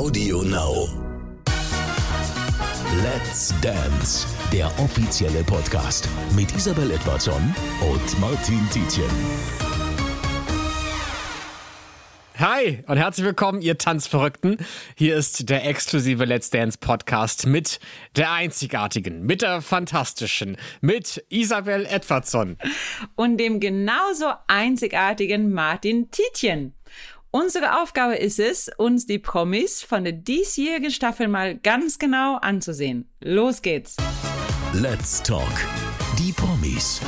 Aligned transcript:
Audio 0.00 0.42
Now. 0.42 0.88
Let's 3.02 3.52
Dance, 3.60 4.26
der 4.50 4.66
offizielle 4.78 5.44
Podcast 5.44 6.08
mit 6.34 6.50
Isabel 6.56 6.90
Edwardson 6.90 7.54
und 7.82 8.18
Martin 8.18 8.66
Tietjen. 8.72 9.10
Hi 12.38 12.82
und 12.86 12.96
herzlich 12.96 13.26
willkommen, 13.26 13.60
ihr 13.60 13.76
Tanzverrückten. 13.76 14.56
Hier 14.94 15.16
ist 15.16 15.50
der 15.50 15.66
exklusive 15.68 16.24
Let's 16.24 16.48
Dance 16.48 16.78
Podcast 16.78 17.46
mit 17.46 17.78
der 18.16 18.32
einzigartigen, 18.32 19.26
mit 19.26 19.42
der 19.42 19.60
fantastischen, 19.60 20.56
mit 20.80 21.22
Isabel 21.28 21.84
Edwardson. 21.84 22.56
und 23.16 23.36
dem 23.36 23.60
genauso 23.60 24.32
einzigartigen 24.46 25.52
Martin 25.52 26.10
Tietjen. 26.10 26.72
Unsere 27.32 27.80
Aufgabe 27.80 28.16
ist 28.16 28.40
es, 28.40 28.68
uns 28.76 29.06
die 29.06 29.20
Promis 29.20 29.82
von 29.82 30.02
der 30.02 30.12
diesjährigen 30.14 30.90
Staffel 30.90 31.28
mal 31.28 31.56
ganz 31.56 31.98
genau 32.00 32.36
anzusehen. 32.38 33.08
Los 33.20 33.62
geht's! 33.62 33.96
Let's 34.72 35.22
Talk. 35.22 35.48
Die 36.18 36.32
Promis. 36.32 37.00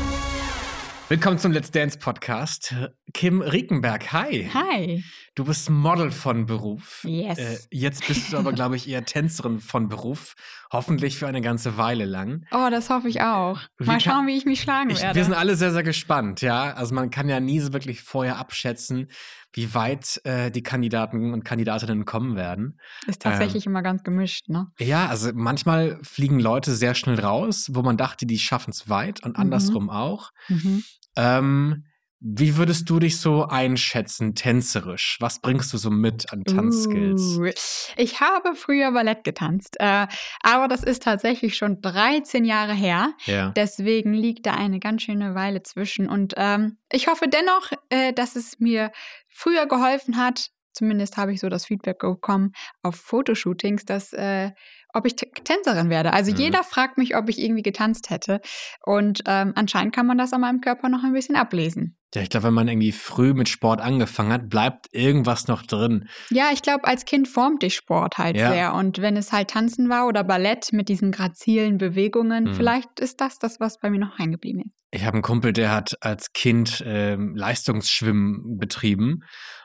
Willkommen 1.08 1.38
zum 1.38 1.50
Let's 1.52 1.70
Dance 1.72 1.98
Podcast. 1.98 2.74
Kim 3.12 3.42
Riekenberg, 3.42 4.12
hi. 4.12 4.48
Hi. 4.54 5.04
Du 5.34 5.44
bist 5.44 5.68
Model 5.68 6.10
von 6.10 6.46
Beruf. 6.46 7.02
Yes. 7.04 7.38
Äh, 7.38 7.58
jetzt 7.70 8.06
bist 8.06 8.32
du 8.32 8.38
aber, 8.38 8.52
glaube 8.52 8.76
ich, 8.76 8.88
eher 8.88 9.04
Tänzerin 9.04 9.58
von 9.60 9.88
Beruf. 9.88 10.34
Hoffentlich 10.72 11.18
für 11.18 11.26
eine 11.26 11.42
ganze 11.42 11.76
Weile 11.76 12.06
lang. 12.06 12.46
Oh, 12.52 12.68
das 12.70 12.88
hoffe 12.88 13.08
ich 13.08 13.20
auch. 13.20 13.60
Wie 13.78 13.84
Mal 13.84 13.92
kann- 13.94 14.00
schauen, 14.00 14.26
wie 14.26 14.36
ich 14.36 14.46
mich 14.46 14.62
schlagen 14.62 14.88
Ich, 14.90 15.02
werde. 15.02 15.16
wir 15.16 15.24
sind 15.24 15.34
alle 15.34 15.56
sehr, 15.56 15.72
sehr 15.72 15.82
gespannt, 15.82 16.40
ja. 16.40 16.72
Also 16.72 16.94
man 16.94 17.10
kann 17.10 17.28
ja 17.28 17.40
nie 17.40 17.60
so 17.60 17.72
wirklich 17.74 18.00
vorher 18.02 18.38
abschätzen, 18.38 19.10
wie 19.52 19.74
weit 19.74 20.20
äh, 20.24 20.50
die 20.50 20.62
Kandidaten 20.62 21.32
und 21.32 21.44
Kandidatinnen 21.44 22.04
kommen 22.04 22.36
werden. 22.36 22.78
Ist 23.06 23.24
ähm, 23.24 23.30
tatsächlich 23.30 23.66
immer 23.66 23.82
ganz 23.82 24.02
gemischt, 24.02 24.48
ne? 24.48 24.68
Ja, 24.78 25.06
also 25.08 25.30
manchmal 25.34 25.98
fliegen 26.02 26.40
Leute 26.40 26.74
sehr 26.74 26.94
schnell 26.94 27.20
raus, 27.20 27.68
wo 27.72 27.82
man 27.82 27.96
dachte, 27.96 28.26
die 28.26 28.38
schaffen 28.38 28.70
es 28.70 28.88
weit 28.88 29.22
und 29.24 29.32
Mhm. 29.36 29.42
andersrum 29.42 29.90
auch. 29.90 30.30
Mhm. 30.48 30.82
Ähm, 31.16 31.84
wie 32.24 32.56
würdest 32.56 32.88
du 32.88 33.00
dich 33.00 33.18
so 33.18 33.46
einschätzen, 33.46 34.36
tänzerisch? 34.36 35.16
Was 35.20 35.40
bringst 35.40 35.72
du 35.72 35.76
so 35.76 35.90
mit 35.90 36.32
an 36.32 36.44
Tanzskills? 36.44 37.38
Uh, 37.38 37.50
ich 37.96 38.20
habe 38.20 38.54
früher 38.54 38.92
Ballett 38.92 39.24
getanzt, 39.24 39.76
äh, 39.80 40.06
aber 40.42 40.68
das 40.68 40.84
ist 40.84 41.02
tatsächlich 41.02 41.56
schon 41.56 41.80
13 41.80 42.44
Jahre 42.44 42.74
her. 42.74 43.12
Ja. 43.24 43.50
Deswegen 43.56 44.14
liegt 44.14 44.46
da 44.46 44.54
eine 44.54 44.78
ganz 44.78 45.02
schöne 45.02 45.34
Weile 45.34 45.64
zwischen. 45.64 46.08
Und 46.08 46.34
ähm, 46.36 46.78
ich 46.92 47.08
hoffe 47.08 47.26
dennoch, 47.26 47.72
äh, 47.90 48.12
dass 48.12 48.36
es 48.36 48.60
mir 48.60 48.92
früher 49.28 49.66
geholfen 49.66 50.16
hat. 50.16 50.50
Zumindest 50.74 51.16
habe 51.16 51.32
ich 51.32 51.40
so 51.40 51.48
das 51.48 51.66
Feedback 51.66 51.98
bekommen 51.98 52.52
auf 52.82 52.94
Fotoshootings, 52.94 53.84
dass 53.84 54.12
äh, 54.12 54.52
ob 54.94 55.06
ich 55.06 55.16
Tänzerin 55.16 55.90
werde. 55.90 56.12
Also 56.12 56.30
Mhm. 56.30 56.38
jeder 56.38 56.62
fragt 56.62 56.98
mich, 56.98 57.16
ob 57.16 57.28
ich 57.28 57.40
irgendwie 57.40 57.62
getanzt 57.62 58.10
hätte. 58.10 58.40
Und 58.84 59.22
ähm, 59.26 59.52
anscheinend 59.56 59.94
kann 59.94 60.06
man 60.06 60.18
das 60.18 60.32
an 60.32 60.42
meinem 60.42 60.60
Körper 60.60 60.88
noch 60.88 61.02
ein 61.02 61.12
bisschen 61.12 61.34
ablesen. 61.36 61.98
Ja, 62.14 62.20
ich 62.22 62.28
glaube, 62.28 62.48
wenn 62.48 62.54
man 62.54 62.68
irgendwie 62.68 62.92
früh 62.92 63.32
mit 63.32 63.48
Sport 63.48 63.80
angefangen 63.80 64.32
hat, 64.32 64.50
bleibt 64.50 64.86
irgendwas 64.92 65.48
noch 65.48 65.62
drin. 65.62 66.08
Ja, 66.30 66.50
ich 66.52 66.60
glaube, 66.60 66.84
als 66.84 67.06
Kind 67.06 67.26
formt 67.26 67.62
dich 67.62 67.74
Sport 67.74 68.18
halt 68.18 68.36
Ja. 68.36 68.50
sehr. 68.52 68.74
Und 68.74 69.00
wenn 69.00 69.16
es 69.16 69.32
halt 69.32 69.48
Tanzen 69.50 69.88
war 69.88 70.06
oder 70.06 70.22
Ballett 70.22 70.72
mit 70.72 70.88
diesen 70.90 71.10
grazilen 71.10 71.78
Bewegungen, 71.78 72.44
Mhm. 72.44 72.54
vielleicht 72.54 73.00
ist 73.00 73.20
das 73.22 73.38
das, 73.38 73.60
was 73.60 73.78
bei 73.78 73.88
mir 73.88 73.98
noch 73.98 74.18
hängen 74.18 74.32
geblieben 74.32 74.60
ist. 74.66 74.74
Ich 74.90 75.04
habe 75.06 75.14
einen 75.14 75.22
Kumpel, 75.22 75.54
der 75.54 75.72
hat 75.74 75.96
als 76.02 76.34
Kind 76.34 76.82
ähm, 76.86 77.34
Leistungsschwimmen 77.34 78.58
betrieben 78.58 79.20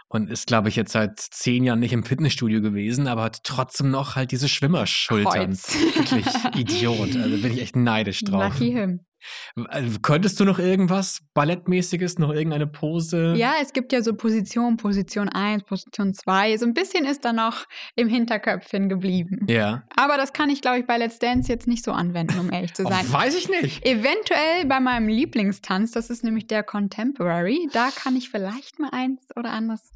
und 0.08 0.30
ist, 0.30 0.48
glaube 0.48 0.70
ich, 0.70 0.78
jetzt 0.78 0.94
seit 0.94 1.20
zehn 1.20 1.66
Jahren 1.66 1.80
nicht 1.81 1.92
im 1.92 2.03
Fitnessstudio 2.03 2.62
gewesen, 2.62 3.08
aber 3.08 3.23
hat 3.23 3.44
trotzdem 3.44 3.92
noch 3.92 4.16
halt 4.16 4.31
diese 4.31 4.48
Schwimmerschultern. 4.48 5.34
Kreuz. 5.52 5.75
Wirklich 5.95 6.25
Idiot. 6.56 7.18
Also 7.18 7.42
bin 7.42 7.52
ich 7.53 7.62
echt 7.62 7.75
neidisch 7.75 8.22
drauf. 8.23 8.53
Lucky 8.53 8.72
him. 8.72 9.02
Also, 9.69 10.00
könntest 10.00 10.40
du 10.40 10.46
noch 10.46 10.59
irgendwas 10.59 11.22
Ballettmäßiges, 11.34 12.19
noch 12.19 12.31
irgendeine 12.31 12.68
Pose? 12.68 13.34
Ja, 13.36 13.56
es 13.62 13.74
gibt 13.74 13.91
ja 13.91 14.02
so 14.02 14.14
Position, 14.16 14.78
Position 14.78 15.30
1, 15.30 15.64
Position 15.64 16.14
2. 16.14 16.58
So 16.58 16.66
ein 16.66 16.74
bisschen 16.74 17.06
ist 17.06 17.25
da 17.25 17.34
noch 17.34 17.66
im 17.96 18.08
Hinterköpfchen 18.08 18.90
geblieben. 18.90 19.46
Ja. 19.50 19.84
Aber 19.96 20.18
das 20.18 20.34
kann 20.34 20.50
ich, 20.50 20.62
glaube 20.62 20.80
ich, 20.80 20.86
bei 20.86 20.97
Let's 20.97 21.19
Dance 21.19 21.52
jetzt 21.52 21.68
nicht 21.68 21.84
so 21.84 21.91
anwenden, 21.91 22.40
um 22.40 22.52
ehrlich 22.52 22.74
zu 22.74 22.86
Oh, 22.86 22.90
sein. 22.90 23.12
weiß 23.12 23.36
ich 23.36 23.50
nicht. 23.50 23.86
Eventuell 23.86 24.66
bei 24.66 24.80
meinem 24.80 25.08
Lieblingstanz, 25.08 25.91
das 25.91 26.09
ist 26.09 26.24
nämlich 26.24 26.47
der 26.47 26.64
Contemporary, 26.64 27.70
da 27.74 27.90
kann 27.96 28.16
ich 28.16 28.30
vielleicht 28.30 28.80
mal 28.80 28.90
eins 28.91 29.25
oder 29.36 29.50
anderes 29.52 29.91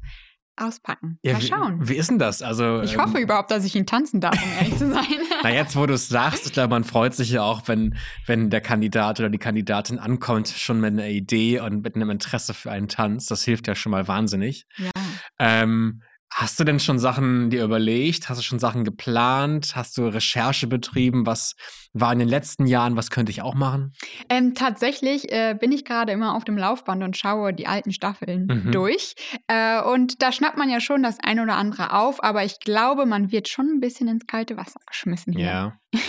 auspacken. 0.56 1.18
Ja, 1.22 1.34
mal 1.34 1.42
wie, 1.42 1.46
schauen. 1.46 1.88
Wie 1.88 1.94
ist 1.94 2.10
denn 2.10 2.18
das? 2.18 2.42
Also, 2.42 2.82
Ich 2.82 2.94
ähm, 2.94 3.00
hoffe 3.00 3.18
überhaupt, 3.18 3.50
dass 3.50 3.64
ich 3.64 3.74
ihn 3.74 3.86
tanzen 3.86 4.20
darf, 4.20 4.34
um 4.34 4.52
ehrlich 4.58 4.76
zu 4.76 4.90
sein. 4.90 5.06
Na, 5.42 5.50
jetzt, 5.50 5.76
wo 5.76 5.86
du 5.86 5.94
es 5.94 6.08
sagst, 6.08 6.46
ich 6.46 6.52
glaube, 6.52 6.70
man 6.70 6.84
freut 6.84 7.14
sich 7.14 7.30
ja 7.30 7.42
auch, 7.42 7.62
wenn, 7.66 7.96
wenn 8.26 8.50
der 8.50 8.60
Kandidat 8.60 9.20
oder 9.20 9.30
die 9.30 9.38
Kandidatin 9.38 9.98
ankommt, 9.98 10.48
schon 10.48 10.80
mit 10.80 10.92
einer 10.92 11.08
Idee 11.08 11.60
und 11.60 11.82
mit 11.82 11.96
einem 11.96 12.10
Interesse 12.10 12.54
für 12.54 12.70
einen 12.70 12.88
Tanz. 12.88 13.26
Das 13.26 13.42
hilft 13.42 13.66
ja 13.66 13.74
schon 13.74 13.92
mal 13.92 14.08
wahnsinnig. 14.08 14.66
ja. 14.76 14.90
Ähm, 15.38 16.02
hast 16.34 16.58
du 16.58 16.64
denn 16.64 16.80
schon 16.80 16.98
Sachen 16.98 17.50
dir 17.50 17.64
überlegt? 17.64 18.28
Hast 18.28 18.38
du 18.38 18.42
schon 18.44 18.58
Sachen 18.58 18.84
geplant? 18.84 19.72
Hast 19.74 19.96
du 19.98 20.06
Recherche 20.06 20.66
betrieben? 20.66 21.26
Was 21.26 21.54
war 21.92 22.12
in 22.12 22.18
den 22.18 22.28
letzten 22.28 22.66
Jahren? 22.66 22.96
Was 22.96 23.10
könnte 23.10 23.30
ich 23.30 23.42
auch 23.42 23.54
machen? 23.54 23.92
Ähm, 24.28 24.54
tatsächlich 24.54 25.30
äh, 25.30 25.54
bin 25.58 25.72
ich 25.72 25.84
gerade 25.84 26.12
immer 26.12 26.34
auf 26.34 26.44
dem 26.44 26.56
Laufband 26.56 27.02
und 27.02 27.16
schaue 27.16 27.52
die 27.52 27.66
alten 27.66 27.92
Staffeln 27.92 28.46
Mhm. 28.46 28.72
durch. 28.72 29.14
Äh, 29.46 29.82
und 29.82 30.22
da 30.22 30.32
schnappt 30.32 30.56
man 30.56 30.70
ja 30.70 30.80
schon 30.80 31.02
das 31.02 31.18
ein 31.22 31.38
oder 31.40 31.56
andere 31.56 31.92
auf, 31.92 32.22
aber 32.24 32.44
ich 32.44 32.60
glaube, 32.60 33.04
man 33.06 33.30
wird 33.30 33.48
schon 33.48 33.66
ein 33.66 33.80
bisschen 33.80 34.08
ins 34.08 34.26
kalte 34.26 34.56
Wasser 34.56 34.80
geschmissen. 34.86 35.34
Hier. 35.34 35.44
Ja, 35.46 35.72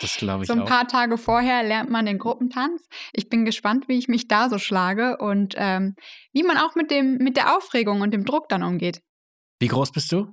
das 0.00 0.16
glaube 0.16 0.44
ich 0.44 0.48
so 0.48 0.54
ein 0.54 0.60
auch. 0.62 0.66
paar 0.66 0.86
Tage 0.86 1.18
vorher 1.18 1.62
lernt 1.64 1.90
man 1.90 2.06
den 2.06 2.18
Gruppentanz. 2.18 2.86
Ich 3.12 3.28
bin 3.28 3.44
gespannt, 3.44 3.88
wie 3.88 3.98
ich 3.98 4.06
mich 4.08 4.28
da 4.28 4.48
so 4.48 4.58
schlage 4.58 5.16
und 5.18 5.54
ähm, 5.56 5.96
wie 6.32 6.44
man 6.44 6.56
auch 6.56 6.74
mit, 6.76 6.90
dem, 6.90 7.16
mit 7.18 7.36
der 7.36 7.56
Aufregung 7.56 8.00
und 8.00 8.12
dem 8.12 8.24
Druck 8.24 8.48
dann 8.48 8.62
umgeht. 8.62 9.00
Wie 9.62 9.68
groß 9.68 9.92
bist 9.92 10.10
du? 10.10 10.26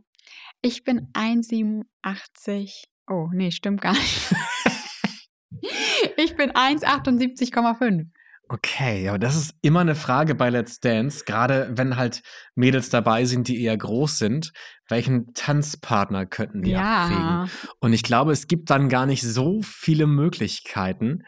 Ich 0.64 0.84
bin 0.84 1.10
1,87. 1.14 2.86
Oh, 3.08 3.28
nee, 3.32 3.52
stimmt 3.52 3.80
gar 3.80 3.94
nicht. 3.94 4.34
ich 6.18 6.36
bin 6.36 6.52
1,78,5. 6.52 8.08
Okay, 8.48 9.08
aber 9.08 9.20
das 9.20 9.36
ist 9.36 9.54
immer 9.62 9.82
eine 9.82 9.94
Frage 9.94 10.34
bei 10.34 10.50
Let's 10.50 10.80
Dance, 10.80 11.26
gerade 11.26 11.70
wenn 11.74 11.96
halt 11.96 12.24
Mädels 12.56 12.90
dabei 12.90 13.26
sind, 13.26 13.48
die 13.48 13.62
eher 13.62 13.78
groß 13.78 14.18
sind. 14.18 14.52
Welchen 14.88 15.32
Tanzpartner 15.36 16.26
könnten 16.26 16.64
die 16.64 16.76
abkriegen? 16.76 17.22
Ja, 17.22 17.48
Und 17.78 17.94
ich 17.94 18.02
glaube, 18.02 18.32
es 18.32 18.48
gibt 18.48 18.72
dann 18.72 18.90
gar 18.90 19.06
nicht 19.06 19.22
so 19.22 19.62
viele 19.62 20.08
Möglichkeiten. 20.08 21.22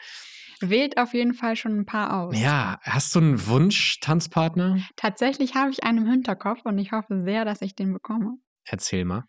Wählt 0.62 0.98
auf 0.98 1.14
jeden 1.14 1.34
Fall 1.34 1.56
schon 1.56 1.80
ein 1.80 1.86
paar 1.86 2.20
aus. 2.20 2.40
Ja, 2.40 2.80
hast 2.84 3.14
du 3.16 3.20
einen 3.20 3.48
Wunsch-Tanzpartner? 3.48 4.80
Tatsächlich 4.96 5.56
habe 5.56 5.72
ich 5.72 5.84
einen 5.84 6.00
im 6.00 6.08
Hinterkopf 6.08 6.62
und 6.64 6.78
ich 6.78 6.92
hoffe 6.92 7.22
sehr, 7.22 7.46
dass 7.46 7.62
ich 7.62 7.76
den 7.76 7.94
bekomme. 7.94 8.38
Erzähl 8.66 9.06
mal. 9.06 9.26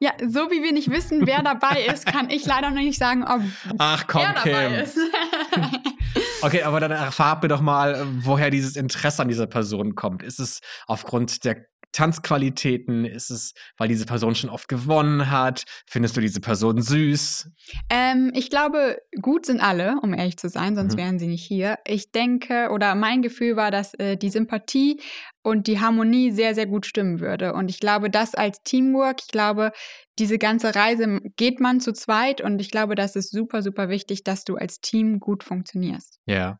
Ja, 0.00 0.10
so 0.26 0.50
wie 0.50 0.62
wir 0.62 0.72
nicht 0.72 0.90
wissen, 0.90 1.26
wer 1.26 1.42
dabei 1.42 1.86
ist, 1.92 2.04
kann 2.06 2.28
ich 2.28 2.44
leider 2.44 2.70
noch 2.70 2.82
nicht 2.82 2.98
sagen, 2.98 3.24
ob 3.24 3.40
Ach 3.78 4.06
komm, 4.06 4.22
er 4.22 4.34
dabei 4.34 4.68
Kim. 4.68 4.84
ist. 4.84 4.98
Okay, 6.42 6.62
aber 6.62 6.78
dann 6.78 6.90
erfahr 6.90 7.40
mir 7.40 7.48
doch 7.48 7.62
mal, 7.62 8.06
woher 8.18 8.50
dieses 8.50 8.76
Interesse 8.76 9.22
an 9.22 9.28
dieser 9.28 9.46
Person 9.46 9.94
kommt. 9.94 10.22
Ist 10.22 10.38
es 10.38 10.60
aufgrund 10.86 11.44
der 11.44 11.64
Tanzqualitäten? 11.94 13.04
Ist 13.04 13.30
es, 13.30 13.54
weil 13.76 13.88
diese 13.88 14.04
Person 14.06 14.34
schon 14.34 14.50
oft 14.50 14.68
gewonnen 14.68 15.30
hat? 15.30 15.64
Findest 15.86 16.16
du 16.16 16.20
diese 16.20 16.40
Person 16.40 16.82
süß? 16.82 17.48
ähm, 17.88 18.30
ich 18.34 18.50
glaube, 18.50 18.98
gut 19.22 19.46
sind 19.46 19.60
alle, 19.60 19.96
um 20.02 20.12
ehrlich 20.12 20.36
zu 20.36 20.48
sein, 20.48 20.74
sonst 20.74 20.94
Mhm. 20.94 20.98
wären 20.98 21.18
sie 21.18 21.26
nicht 21.26 21.44
hier. 21.44 21.78
Ich 21.86 22.10
denke, 22.12 22.68
oder 22.70 22.94
mein 22.94 23.22
Gefühl 23.22 23.56
war, 23.56 23.70
dass 23.70 23.94
äh, 23.94 24.16
die 24.16 24.30
Sympathie 24.30 25.00
und 25.42 25.66
die 25.66 25.80
Harmonie 25.80 26.30
sehr, 26.30 26.54
sehr 26.54 26.66
gut 26.66 26.86
stimmen 26.86 27.20
würde. 27.20 27.54
Und 27.54 27.70
ich 27.70 27.78
glaube, 27.80 28.10
das 28.10 28.34
als 28.34 28.62
Teamwork, 28.62 29.20
ich 29.22 29.28
glaube, 29.28 29.72
diese 30.18 30.38
ganze 30.38 30.74
Reise 30.74 31.20
geht 31.36 31.60
man 31.60 31.80
zu 31.80 31.92
zweit 31.92 32.40
und 32.40 32.60
ich 32.60 32.70
glaube, 32.70 32.94
das 32.94 33.16
ist 33.16 33.30
super, 33.30 33.62
super 33.62 33.88
wichtig, 33.88 34.24
dass 34.24 34.44
du 34.44 34.56
als 34.56 34.80
Team 34.80 35.20
gut 35.20 35.44
funktionierst. 35.44 36.18
Ja. 36.26 36.58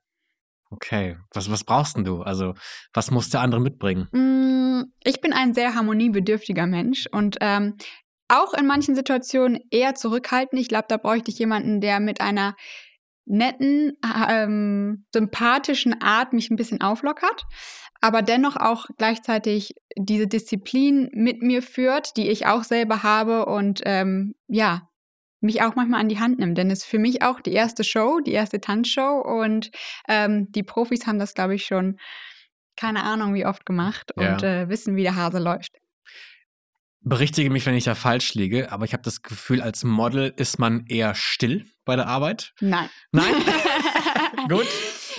Okay. 0.71 1.17
Was, 1.33 1.51
was 1.51 1.65
brauchst 1.65 1.97
denn 1.97 2.05
du? 2.05 2.23
Also, 2.23 2.55
was 2.93 3.11
muss 3.11 3.31
der 3.31 3.41
andere 3.41 3.61
mitbringen? 3.61 4.09
Mm, 4.13 4.93
Ich 5.05 5.21
bin 5.21 5.33
ein 5.33 5.55
sehr 5.55 5.75
harmoniebedürftiger 5.75 6.67
Mensch 6.67 7.07
und 7.11 7.37
ähm, 7.41 7.77
auch 8.29 8.55
in 8.55 8.67
manchen 8.67 8.95
Situationen 8.95 9.61
eher 9.71 9.95
zurückhaltend. 9.95 10.61
Ich 10.61 10.69
glaube, 10.69 10.87
da 10.89 10.97
bräuchte 10.97 11.31
ich 11.31 11.39
jemanden, 11.39 11.81
der 11.81 12.01
mit 12.01 12.21
einer 12.21 12.57
netten, 13.27 13.93
ähm, 14.29 15.07
sympathischen 15.13 16.01
Art 16.01 16.33
mich 16.33 16.51
ein 16.51 16.57
bisschen 16.57 16.81
auflockert, 16.83 17.45
aber 18.01 18.23
dennoch 18.23 18.57
auch 18.57 18.87
gleichzeitig 18.99 19.75
diese 19.97 20.27
Disziplin 20.27 21.09
mit 21.15 21.43
mir 21.43 21.63
führt, 21.63 22.17
die 22.17 22.29
ich 22.29 22.47
auch 22.47 22.65
selber 22.65 23.03
habe 23.03 23.47
und 23.47 23.81
ähm, 23.85 24.35
ja, 24.47 24.89
mich 25.45 25.63
auch 25.63 25.75
manchmal 25.77 26.01
an 26.01 26.09
die 26.09 26.19
Hand 26.19 26.39
nimmt. 26.39 26.59
Denn 26.59 26.71
es 26.71 26.81
ist 26.81 26.85
für 26.87 26.99
mich 26.99 27.23
auch 27.23 27.41
die 27.41 27.53
erste 27.53 27.85
Show, 27.85 28.21
die 28.21 28.33
erste 28.33 28.61
Tanzshow 28.61 29.21
und 29.21 29.71
ähm, 30.09 30.51
die 30.51 30.63
Profis 30.63 31.07
haben 31.07 31.19
das, 31.19 31.35
glaube 31.35 31.55
ich, 31.55 31.65
schon 31.67 31.99
keine 32.77 33.05
Ahnung 33.05 33.35
wie 33.35 33.47
oft 33.47 33.65
gemacht 33.65 34.13
Ja. 34.19 34.33
und 34.33 34.43
äh, 34.43 34.69
wissen, 34.69 34.97
wie 34.97 35.03
der 35.03 35.15
Hase 35.15 35.39
läuft. 35.39 35.77
Berichtige 37.07 37.51
mich, 37.51 37.67
wenn 37.67 37.75
ich 37.75 37.85
da 37.85 37.95
falsch 37.95 38.33
liege, 38.35 38.73
aber 38.73 38.87
ich 38.87 38.95
habe 38.95 39.03
das 39.03 39.21
Gefühl, 39.23 39.61
als 39.61 39.85
Model 39.85 40.33
ist 40.37 40.59
man 40.59 40.87
eher 40.89 41.15
still 41.15 41.67
bei 41.85 41.97
der 41.97 42.07
Arbeit. 42.07 42.55
Nein. 42.61 42.89
Nein? 43.13 43.35
Gut. 44.49 44.67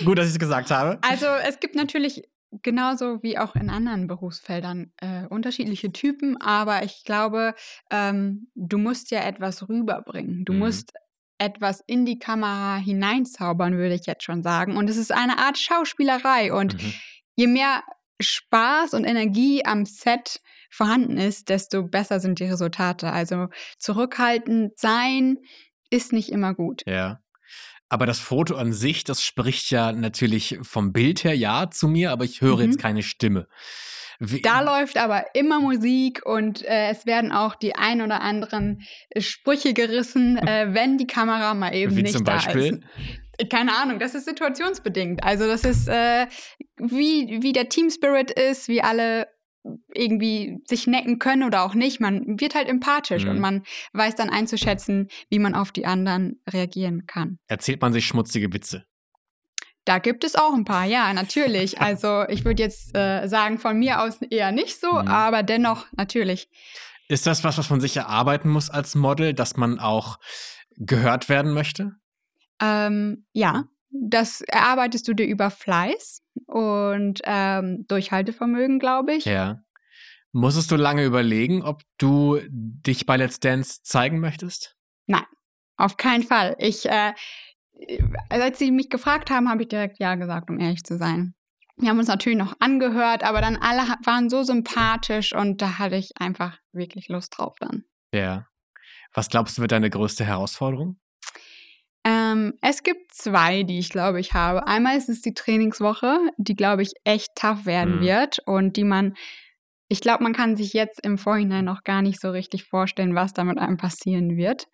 Gut, 0.04 0.18
dass 0.18 0.26
ich 0.26 0.32
es 0.32 0.38
gesagt 0.40 0.70
habe. 0.72 0.98
Also 1.02 1.26
es 1.48 1.60
gibt 1.60 1.76
natürlich 1.76 2.24
genauso 2.62 3.22
wie 3.22 3.38
auch 3.38 3.54
in 3.56 3.70
anderen 3.70 4.06
Berufsfeldern 4.06 4.92
äh, 4.98 5.26
unterschiedliche 5.26 5.92
Typen, 5.92 6.40
aber 6.40 6.82
ich 6.84 7.04
glaube, 7.04 7.54
ähm, 7.90 8.48
du 8.54 8.78
musst 8.78 9.10
ja 9.10 9.20
etwas 9.20 9.68
rüberbringen. 9.68 10.44
Du 10.44 10.52
Mhm. 10.52 10.58
musst 10.60 10.92
etwas 11.38 11.82
in 11.86 12.06
die 12.06 12.18
Kamera 12.18 12.76
hineinzaubern, 12.76 13.76
würde 13.76 13.94
ich 13.94 14.06
jetzt 14.06 14.24
schon 14.24 14.42
sagen. 14.42 14.76
Und 14.76 14.88
es 14.88 14.96
ist 14.96 15.12
eine 15.12 15.38
Art 15.38 15.58
Schauspielerei. 15.58 16.52
Und 16.52 16.74
Mhm. 16.74 16.92
je 17.36 17.46
mehr 17.46 17.82
Spaß 18.20 18.94
und 18.94 19.04
Energie 19.04 19.64
am 19.64 19.84
Set 19.84 20.40
vorhanden 20.70 21.18
ist, 21.18 21.50
desto 21.50 21.82
besser 21.82 22.20
sind 22.20 22.38
die 22.40 22.44
Resultate. 22.44 23.12
Also 23.12 23.48
zurückhaltend 23.78 24.78
sein 24.78 25.38
ist 25.90 26.12
nicht 26.12 26.30
immer 26.30 26.54
gut. 26.54 26.82
Ja. 26.86 27.20
Aber 27.88 28.06
das 28.06 28.18
Foto 28.18 28.56
an 28.56 28.72
sich, 28.72 29.04
das 29.04 29.22
spricht 29.22 29.70
ja 29.70 29.92
natürlich 29.92 30.58
vom 30.62 30.92
Bild 30.92 31.22
her 31.24 31.36
ja 31.36 31.70
zu 31.70 31.86
mir, 31.88 32.10
aber 32.10 32.24
ich 32.24 32.40
höre 32.40 32.56
Mhm. 32.56 32.62
jetzt 32.64 32.78
keine 32.80 33.02
Stimme. 33.02 33.46
Wie, 34.18 34.40
Da 34.40 34.60
läuft 34.62 34.96
aber 34.96 35.26
immer 35.34 35.60
Musik 35.60 36.24
und 36.24 36.64
äh, 36.64 36.88
es 36.90 37.04
werden 37.04 37.32
auch 37.32 37.54
die 37.54 37.74
ein 37.76 38.00
oder 38.00 38.22
anderen 38.22 38.80
äh, 39.10 39.20
Sprüche 39.20 39.74
gerissen, 39.74 40.36
äh, 40.38 40.68
wenn 40.72 40.96
die 40.98 41.06
Kamera 41.06 41.52
mal 41.54 41.74
eben 41.74 41.94
wie 41.96 42.02
nicht 42.02 42.14
zum 42.14 42.24
Beispiel? 42.24 42.80
da 42.80 43.44
ist. 43.44 43.50
Keine 43.50 43.76
Ahnung, 43.76 43.98
das 43.98 44.14
ist 44.14 44.24
situationsbedingt. 44.24 45.22
Also 45.22 45.46
das 45.46 45.64
ist 45.64 45.86
äh, 45.88 46.26
wie, 46.78 47.42
wie 47.42 47.52
der 47.52 47.68
Team 47.68 47.90
Spirit 47.90 48.30
ist, 48.30 48.68
wie 48.68 48.80
alle 48.82 49.28
irgendwie 49.94 50.58
sich 50.66 50.86
necken 50.86 51.18
können 51.18 51.42
oder 51.44 51.62
auch 51.62 51.74
nicht. 51.74 52.00
Man 52.00 52.38
wird 52.40 52.54
halt 52.54 52.68
empathisch 52.68 53.24
Mhm. 53.24 53.30
und 53.30 53.40
man 53.40 53.62
weiß 53.92 54.14
dann 54.16 54.30
einzuschätzen, 54.30 55.08
wie 55.30 55.38
man 55.38 55.54
auf 55.54 55.72
die 55.72 55.86
anderen 55.86 56.40
reagieren 56.48 57.06
kann. 57.06 57.38
Erzählt 57.48 57.80
man 57.80 57.92
sich 57.92 58.06
schmutzige 58.06 58.52
Witze? 58.52 58.84
Da 59.84 59.98
gibt 60.00 60.24
es 60.24 60.34
auch 60.34 60.52
ein 60.52 60.64
paar, 60.64 60.84
ja, 60.84 61.12
natürlich. 61.12 61.76
Also 61.80 62.24
ich 62.28 62.44
würde 62.44 62.62
jetzt 62.62 62.96
äh, 62.96 63.26
sagen, 63.28 63.58
von 63.58 63.78
mir 63.78 64.02
aus 64.02 64.20
eher 64.30 64.50
nicht 64.52 64.80
so, 64.80 64.90
Mhm. 64.92 65.08
aber 65.08 65.42
dennoch 65.42 65.86
natürlich. 65.96 66.48
Ist 67.08 67.26
das 67.26 67.44
was, 67.44 67.56
was 67.56 67.70
man 67.70 67.80
sich 67.80 67.96
erarbeiten 67.96 68.48
muss 68.48 68.68
als 68.68 68.96
Model, 68.96 69.32
dass 69.32 69.56
man 69.56 69.78
auch 69.78 70.18
gehört 70.76 71.28
werden 71.28 71.52
möchte? 71.54 71.92
Ähm, 72.60 73.26
ja, 73.32 73.64
das 73.90 74.40
erarbeitest 74.40 75.06
du 75.06 75.14
dir 75.14 75.26
über 75.26 75.50
Fleiß 75.50 76.22
und 76.56 77.20
ähm, 77.24 77.84
Durchhaltevermögen, 77.88 78.78
glaube 78.78 79.14
ich. 79.14 79.24
Ja. 79.24 79.62
Musstest 80.32 80.70
du 80.70 80.76
lange 80.76 81.04
überlegen, 81.04 81.62
ob 81.62 81.82
du 81.98 82.40
dich 82.48 83.06
bei 83.06 83.16
Let's 83.16 83.40
Dance 83.40 83.82
zeigen 83.82 84.20
möchtest? 84.20 84.76
Auf 85.76 85.96
keinen 85.96 86.22
Fall. 86.22 86.56
Ich, 86.58 86.86
äh, 86.86 87.12
als 88.30 88.58
sie 88.58 88.70
mich 88.70 88.88
gefragt 88.88 89.30
haben, 89.30 89.48
habe 89.48 89.62
ich 89.62 89.68
direkt 89.68 89.98
ja 89.98 90.14
gesagt, 90.14 90.50
um 90.50 90.58
ehrlich 90.58 90.84
zu 90.84 90.96
sein. 90.96 91.34
Wir 91.76 91.90
haben 91.90 91.98
uns 91.98 92.08
natürlich 92.08 92.38
noch 92.38 92.54
angehört, 92.58 93.22
aber 93.22 93.42
dann 93.42 93.56
alle 93.56 93.82
waren 94.04 94.30
so 94.30 94.42
sympathisch 94.42 95.34
und 95.34 95.60
da 95.60 95.78
hatte 95.78 95.96
ich 95.96 96.12
einfach 96.18 96.58
wirklich 96.72 97.08
Lust 97.08 97.36
drauf 97.36 97.56
dann. 97.60 97.84
Ja. 98.14 98.46
Was 99.12 99.28
glaubst 99.28 99.58
du, 99.58 99.62
wird 99.62 99.72
deine 99.72 99.90
größte 99.90 100.24
Herausforderung? 100.24 100.98
Ähm, 102.06 102.54
es 102.62 102.84
gibt 102.84 103.12
zwei, 103.12 103.64
die 103.64 103.80
ich 103.80 103.88
glaube 103.90 104.20
ich 104.20 104.32
habe. 104.32 104.66
Einmal 104.68 104.96
ist 104.96 105.08
es 105.08 105.22
die 105.22 105.34
Trainingswoche, 105.34 106.20
die 106.36 106.54
glaube 106.54 106.82
ich 106.82 106.92
echt 107.02 107.34
tough 107.34 107.66
werden 107.66 107.96
Mhm. 107.96 108.00
wird 108.00 108.38
und 108.46 108.76
die 108.76 108.84
man, 108.84 109.14
ich 109.88 110.00
glaube, 110.00 110.22
man 110.22 110.32
kann 110.32 110.56
sich 110.56 110.72
jetzt 110.72 111.04
im 111.04 111.18
Vorhinein 111.18 111.64
noch 111.64 111.82
gar 111.82 112.02
nicht 112.02 112.20
so 112.20 112.30
richtig 112.30 112.64
vorstellen, 112.64 113.16
was 113.16 113.32
da 113.32 113.42
mit 113.42 113.58
einem 113.58 113.76
passieren 113.76 114.36
wird. 114.36 114.68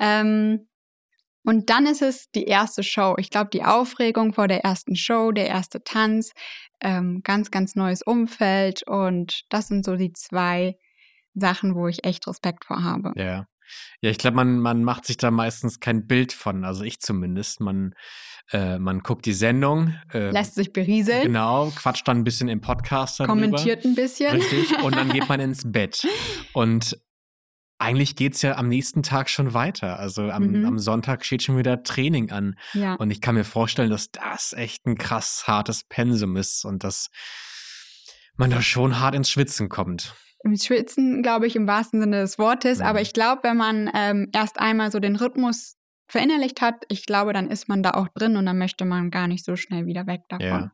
Ähm, 0.00 0.68
und 1.44 1.68
dann 1.70 1.86
ist 1.86 2.02
es 2.02 2.30
die 2.30 2.44
erste 2.44 2.82
Show. 2.82 3.14
Ich 3.18 3.28
glaube, 3.30 3.50
die 3.50 3.64
Aufregung 3.64 4.32
vor 4.32 4.48
der 4.48 4.64
ersten 4.64 4.96
Show, 4.96 5.32
der 5.32 5.48
erste 5.48 5.82
Tanz, 5.82 6.32
ähm, 6.80 7.20
ganz, 7.24 7.50
ganz 7.50 7.74
neues 7.74 8.02
Umfeld 8.02 8.82
und 8.86 9.42
das 9.50 9.68
sind 9.68 9.84
so 9.84 9.96
die 9.96 10.12
zwei 10.14 10.76
Sachen, 11.34 11.74
wo 11.74 11.88
ich 11.88 12.04
echt 12.04 12.26
Respekt 12.26 12.64
vor 12.64 12.82
habe. 12.82 13.12
Ja. 13.16 13.46
Ja, 14.00 14.10
ich 14.10 14.18
glaube, 14.18 14.36
man, 14.36 14.58
man 14.60 14.82
macht 14.84 15.04
sich 15.06 15.16
da 15.16 15.30
meistens 15.30 15.80
kein 15.80 16.06
Bild 16.06 16.32
von, 16.32 16.64
also 16.64 16.82
ich 16.84 17.00
zumindest. 17.00 17.60
Man, 17.60 17.94
äh, 18.52 18.78
man 18.78 19.00
guckt 19.00 19.26
die 19.26 19.32
Sendung, 19.32 19.94
äh, 20.12 20.30
Lässt 20.30 20.54
sich 20.54 20.72
berieseln, 20.72 21.22
genau, 21.24 21.70
quatscht 21.76 22.08
dann 22.08 22.18
ein 22.18 22.24
bisschen 22.24 22.48
im 22.48 22.60
Podcast 22.60 23.20
darüber. 23.20 23.34
kommentiert 23.34 23.84
ein 23.84 23.94
bisschen. 23.94 24.32
Richtig, 24.34 24.82
und 24.82 24.96
dann 24.96 25.10
geht 25.10 25.28
man 25.28 25.38
ins 25.40 25.62
Bett. 25.70 26.06
Und 26.52 26.98
eigentlich 27.78 28.14
geht's 28.16 28.42
ja 28.42 28.56
am 28.56 28.68
nächsten 28.68 29.02
Tag 29.02 29.30
schon 29.30 29.54
weiter. 29.54 29.98
Also 29.98 30.30
am, 30.30 30.48
Mhm. 30.48 30.66
am 30.66 30.78
Sonntag 30.78 31.24
steht 31.24 31.42
schon 31.42 31.56
wieder 31.56 31.82
Training 31.82 32.30
an. 32.30 32.56
Ja. 32.74 32.94
Und 32.94 33.10
ich 33.10 33.20
kann 33.22 33.34
mir 33.36 33.44
vorstellen, 33.44 33.88
dass 33.90 34.10
das 34.10 34.52
echt 34.52 34.84
ein 34.86 34.98
krass 34.98 35.44
hartes 35.46 35.84
Pensum 35.84 36.36
ist 36.36 36.64
und 36.66 36.84
dass 36.84 37.08
man 38.36 38.50
da 38.50 38.60
schon 38.62 38.98
hart 39.00 39.14
ins 39.14 39.30
Schwitzen 39.30 39.68
kommt. 39.70 40.14
Im 40.42 40.56
Schwitzen, 40.56 41.22
glaube 41.22 41.46
ich, 41.46 41.56
im 41.56 41.66
wahrsten 41.66 42.00
Sinne 42.00 42.20
des 42.20 42.38
Wortes. 42.38 42.78
Mhm. 42.78 42.84
Aber 42.84 43.00
ich 43.00 43.12
glaube, 43.12 43.42
wenn 43.42 43.56
man 43.56 43.90
ähm, 43.94 44.28
erst 44.32 44.58
einmal 44.58 44.90
so 44.90 44.98
den 44.98 45.16
Rhythmus 45.16 45.76
verinnerlicht 46.08 46.60
hat, 46.60 46.84
ich 46.88 47.06
glaube, 47.06 47.32
dann 47.32 47.50
ist 47.50 47.68
man 47.68 47.82
da 47.82 47.92
auch 47.92 48.08
drin 48.08 48.36
und 48.36 48.46
dann 48.46 48.58
möchte 48.58 48.84
man 48.84 49.10
gar 49.10 49.28
nicht 49.28 49.44
so 49.44 49.56
schnell 49.56 49.86
wieder 49.86 50.06
weg 50.06 50.22
davon. 50.28 50.46
Ja. 50.46 50.72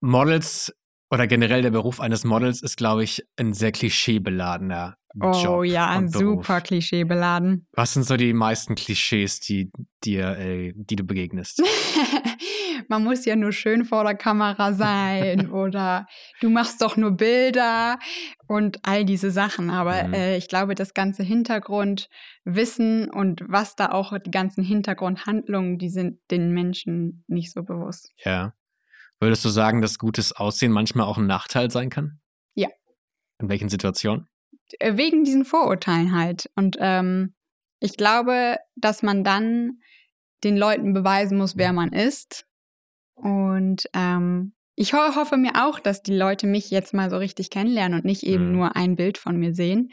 Models 0.00 0.74
oder 1.10 1.26
generell 1.26 1.62
der 1.62 1.70
Beruf 1.70 2.00
eines 2.00 2.24
Models 2.24 2.62
ist, 2.62 2.76
glaube 2.76 3.02
ich, 3.04 3.24
ein 3.36 3.52
sehr 3.52 3.72
klischeebeladener 3.72 4.96
Oh 5.20 5.32
Job. 5.42 5.64
ja, 5.64 5.96
und 5.98 6.12
Beruf. 6.12 6.46
super 6.46 6.60
klischeebeladen. 6.60 7.66
Was 7.72 7.94
sind 7.94 8.04
so 8.04 8.16
die 8.16 8.32
meisten 8.32 8.76
Klischees, 8.76 9.40
die 9.40 9.72
dir, 10.04 10.38
äh, 10.38 10.72
die 10.76 10.94
du 10.94 11.02
begegnest? 11.02 11.60
man 12.88 13.02
muss 13.02 13.24
ja 13.24 13.34
nur 13.34 13.50
schön 13.50 13.84
vor 13.84 14.04
der 14.04 14.14
Kamera 14.14 14.72
sein 14.72 15.50
oder 15.52 16.06
du 16.40 16.48
machst 16.48 16.80
doch 16.80 16.96
nur 16.96 17.10
Bilder 17.10 17.98
und 18.46 18.78
all 18.84 19.04
diese 19.04 19.32
Sachen. 19.32 19.70
Aber 19.70 20.04
Mhm. 20.06 20.14
äh, 20.14 20.36
ich 20.36 20.46
glaube, 20.46 20.76
das 20.76 20.94
ganze 20.94 21.24
Hintergrundwissen 21.24 23.10
und 23.10 23.42
was 23.48 23.74
da 23.76 23.90
auch 23.92 24.16
die 24.18 24.30
ganzen 24.30 24.62
Hintergrundhandlungen, 24.62 25.78
die 25.78 25.90
sind 25.90 26.18
den 26.30 26.52
Menschen 26.52 27.24
nicht 27.26 27.52
so 27.52 27.62
bewusst. 27.62 28.12
Ja. 28.24 28.54
Würdest 29.20 29.44
du 29.44 29.50
sagen, 29.50 29.82
dass 29.82 29.98
gutes 29.98 30.32
Aussehen 30.32 30.72
manchmal 30.72 31.06
auch 31.06 31.18
ein 31.18 31.26
Nachteil 31.26 31.70
sein 31.70 31.90
kann? 31.90 32.20
Ja. 32.54 32.68
In 33.38 33.48
welchen 33.48 33.68
Situationen? 33.68 34.26
Äh, 34.78 34.96
Wegen 34.96 35.24
diesen 35.24 35.44
Vorurteilen 35.44 36.14
halt. 36.16 36.50
Und 36.56 36.76
ähm, 36.80 37.34
ich 37.80 37.96
glaube, 37.96 38.56
dass 38.76 39.02
man 39.02 39.22
dann 39.24 39.80
den 40.42 40.56
Leuten 40.56 40.94
beweisen 40.94 41.36
muss, 41.36 41.56
wer 41.58 41.72
man 41.72 41.92
ist. 41.92 42.46
Und 43.14 43.86
ähm, 43.92 44.54
ich 44.74 44.94
ho 44.94 45.14
hoffe 45.14 45.36
mir 45.36 45.66
auch, 45.66 45.78
dass 45.80 46.02
die 46.02 46.16
Leute 46.16 46.46
mich 46.46 46.70
jetzt 46.70 46.94
mal 46.94 47.10
so 47.10 47.18
richtig 47.18 47.50
kennenlernen 47.50 47.98
und 47.98 48.06
nicht 48.06 48.22
eben 48.22 48.46
Mhm. 48.46 48.52
nur 48.52 48.76
ein 48.76 48.96
Bild 48.96 49.18
von 49.18 49.36
mir 49.36 49.54
sehen, 49.54 49.92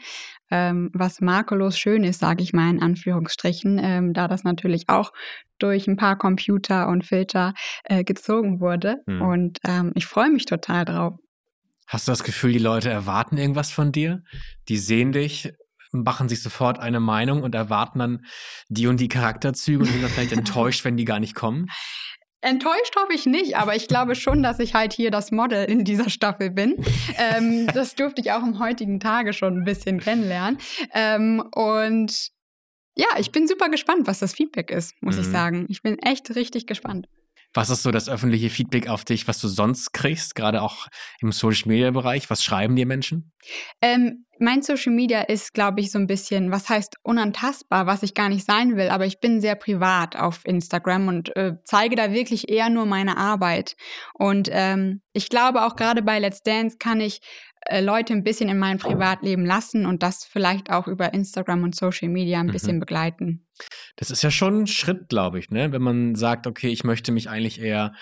ähm, 0.50 0.90
was 0.92 1.20
makellos 1.20 1.78
schön 1.78 2.04
ist, 2.04 2.20
sage 2.20 2.42
ich 2.42 2.52
mal 2.52 2.70
in 2.70 2.82
Anführungsstrichen, 2.82 3.80
ähm, 3.82 4.14
da 4.14 4.28
das 4.28 4.44
natürlich 4.44 4.88
auch 4.88 5.12
durch 5.58 5.86
ein 5.86 5.96
paar 5.96 6.16
Computer 6.16 6.88
und 6.88 7.04
Filter 7.04 7.54
äh, 7.84 8.04
gezogen 8.04 8.60
wurde. 8.60 8.96
Mhm. 9.06 9.22
Und 9.22 9.58
ähm, 9.64 9.92
ich 9.94 10.06
freue 10.06 10.30
mich 10.30 10.46
total 10.46 10.84
drauf. 10.84 11.14
Hast 11.86 12.06
du 12.06 12.12
das 12.12 12.22
Gefühl, 12.22 12.52
die 12.52 12.58
Leute 12.58 12.90
erwarten 12.90 13.38
irgendwas 13.38 13.70
von 13.70 13.92
dir? 13.92 14.22
Die 14.68 14.76
sehen 14.76 15.12
dich, 15.12 15.52
machen 15.90 16.28
sich 16.28 16.42
sofort 16.42 16.78
eine 16.78 17.00
Meinung 17.00 17.42
und 17.42 17.54
erwarten 17.54 17.98
dann 17.98 18.24
die 18.68 18.86
und 18.86 19.00
die 19.00 19.08
Charakterzüge 19.08 19.80
und 19.80 19.86
sind 19.86 20.02
dann 20.02 20.10
vielleicht 20.10 20.32
enttäuscht, 20.36 20.84
wenn 20.84 20.96
die 20.96 21.06
gar 21.06 21.18
nicht 21.18 21.34
kommen? 21.34 21.68
Enttäuscht 22.40 22.94
hoffe 22.96 23.12
ich 23.14 23.26
nicht, 23.26 23.56
aber 23.56 23.74
ich 23.74 23.88
glaube 23.88 24.14
schon, 24.14 24.42
dass 24.42 24.60
ich 24.60 24.74
halt 24.74 24.92
hier 24.92 25.10
das 25.10 25.32
Model 25.32 25.64
in 25.64 25.84
dieser 25.84 26.08
Staffel 26.08 26.50
bin. 26.50 26.76
ähm, 27.18 27.66
das 27.74 27.94
durfte 27.96 28.20
ich 28.20 28.30
auch 28.32 28.42
am 28.42 28.58
heutigen 28.60 29.00
Tage 29.00 29.32
schon 29.32 29.58
ein 29.58 29.64
bisschen 29.64 29.98
kennenlernen. 29.98 30.58
Ähm, 30.94 31.42
und 31.52 32.30
ja, 32.96 33.06
ich 33.18 33.32
bin 33.32 33.46
super 33.48 33.68
gespannt, 33.68 34.06
was 34.06 34.20
das 34.20 34.34
Feedback 34.34 34.70
ist, 34.70 34.94
muss 35.02 35.18
ich 35.18 35.26
Mhm. 35.26 35.32
sagen. 35.32 35.66
Ich 35.68 35.82
bin 35.82 35.98
echt 35.98 36.34
richtig 36.36 36.66
gespannt. 36.66 37.08
Was 37.54 37.70
ist 37.70 37.82
so 37.82 37.90
das 37.90 38.08
öffentliche 38.08 38.50
Feedback 38.50 38.88
auf 38.88 39.04
dich, 39.04 39.26
was 39.26 39.40
du 39.40 39.48
sonst 39.48 39.92
kriegst, 39.92 40.34
gerade 40.34 40.62
auch 40.62 40.86
im 41.20 41.32
Social-Media-Bereich? 41.32 42.28
Was 42.30 42.44
schreiben 42.44 42.76
dir 42.76 42.86
Menschen? 42.86 43.32
Ähm, 43.80 44.26
mein 44.40 44.62
Social 44.62 44.92
Media 44.92 45.22
ist, 45.22 45.54
glaube 45.54 45.80
ich, 45.80 45.90
so 45.90 45.98
ein 45.98 46.06
bisschen, 46.06 46.50
was 46.50 46.68
heißt 46.68 46.96
unantastbar, 47.02 47.86
was 47.86 48.02
ich 48.02 48.14
gar 48.14 48.28
nicht 48.28 48.44
sein 48.44 48.76
will, 48.76 48.88
aber 48.88 49.06
ich 49.06 49.20
bin 49.20 49.40
sehr 49.40 49.56
privat 49.56 50.16
auf 50.16 50.44
Instagram 50.44 51.08
und 51.08 51.34
äh, 51.36 51.54
zeige 51.64 51.96
da 51.96 52.12
wirklich 52.12 52.48
eher 52.48 52.70
nur 52.70 52.86
meine 52.86 53.16
Arbeit. 53.16 53.76
Und 54.14 54.48
ähm, 54.52 55.02
ich 55.12 55.28
glaube 55.28 55.64
auch 55.64 55.76
gerade 55.76 56.02
bei 56.02 56.18
Let's 56.18 56.42
Dance 56.42 56.76
kann 56.78 57.00
ich 57.00 57.20
äh, 57.66 57.80
Leute 57.80 58.12
ein 58.12 58.24
bisschen 58.24 58.48
in 58.48 58.58
mein 58.58 58.78
Privatleben 58.78 59.44
lassen 59.44 59.86
und 59.86 60.02
das 60.02 60.24
vielleicht 60.24 60.70
auch 60.70 60.86
über 60.88 61.12
Instagram 61.14 61.62
und 61.64 61.74
Social 61.74 62.08
Media 62.08 62.40
ein 62.40 62.46
Mhm. 62.46 62.52
bisschen 62.52 62.80
begleiten. 62.80 63.44
Das 63.96 64.12
ist 64.12 64.22
ja 64.22 64.30
schon 64.30 64.60
ein 64.62 64.66
Schritt, 64.68 65.08
glaube 65.08 65.40
ich, 65.40 65.50
ne? 65.50 65.72
Wenn 65.72 65.82
man 65.82 66.14
sagt, 66.14 66.46
okay, 66.46 66.68
ich 66.68 66.84
möchte 66.84 67.10
mich 67.10 67.28
eigentlich 67.28 67.60
eher 67.60 67.92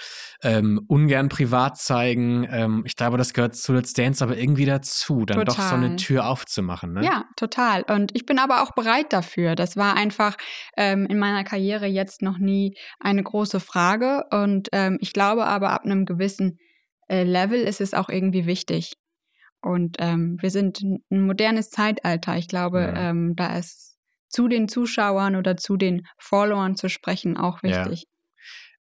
ähm, 0.43 0.83
ungern 0.87 1.31
privat 1.31 1.79
zeigen. 1.79 2.47
Ähm, 2.51 2.83
ich 2.85 2.95
glaube, 2.95 3.17
das 3.17 3.33
gehört 3.33 3.57
zu 3.57 3.73
Let's 3.73 3.95
Dance 3.95 4.23
aber 4.23 4.37
irgendwie 4.37 4.67
dazu, 4.67 5.25
dann 5.25 5.47
doch 5.47 5.59
so 5.59 5.75
eine 5.75 5.85
Total. 5.87 5.97
Tür 5.97 6.27
aufzumachen, 6.29 6.93
ne? 6.93 7.05
Ja, 7.05 7.25
total. 7.37 7.85
Und 7.89 8.15
ich 8.15 8.27
bin 8.27 8.39
aber 8.39 8.63
auch 8.63 8.73
bereit 8.75 9.15
dafür. 9.15 9.55
Das 9.55 9.79
war 9.79 9.97
einfach 9.97 10.37
ähm, 10.77 11.07
in 11.07 11.19
meiner 11.19 11.43
Karriere 11.45 11.87
jetzt 11.87 12.21
noch 12.21 12.37
nie 12.37 12.77
eine 13.01 13.23
große 13.23 13.59
Frage. 13.61 14.25
Und 14.31 14.69
ähm, 14.73 14.99
ich 15.01 15.15
glaube 15.15 15.47
aber, 15.47 15.71
ab 15.71 15.85
einem 15.87 16.05
gewissen 16.05 16.59
äh, 17.09 17.23
Level 17.25 17.61
ist 17.63 17.81
es 17.81 17.95
auch 17.95 18.11
irgendwie 18.11 18.45
wichtig. 18.45 18.93
Und 19.67 19.97
ähm, 19.99 20.39
wir 20.41 20.51
sind 20.51 20.81
ein 20.83 21.03
modernes 21.11 21.71
Zeitalter. 21.71 22.37
Ich 22.37 22.47
glaube, 22.47 22.81
Ja. 22.83 23.11
ähm, 23.11 23.35
da 23.35 23.59
ist 23.59 23.97
zu 24.29 24.47
den 24.47 24.69
Zuschauern 24.69 25.35
oder 25.35 25.57
zu 25.57 25.77
den 25.77 26.07
Followern 26.19 26.77
zu 26.77 26.89
sprechen 26.89 27.37
auch 27.37 27.63
wichtig. 27.65 28.07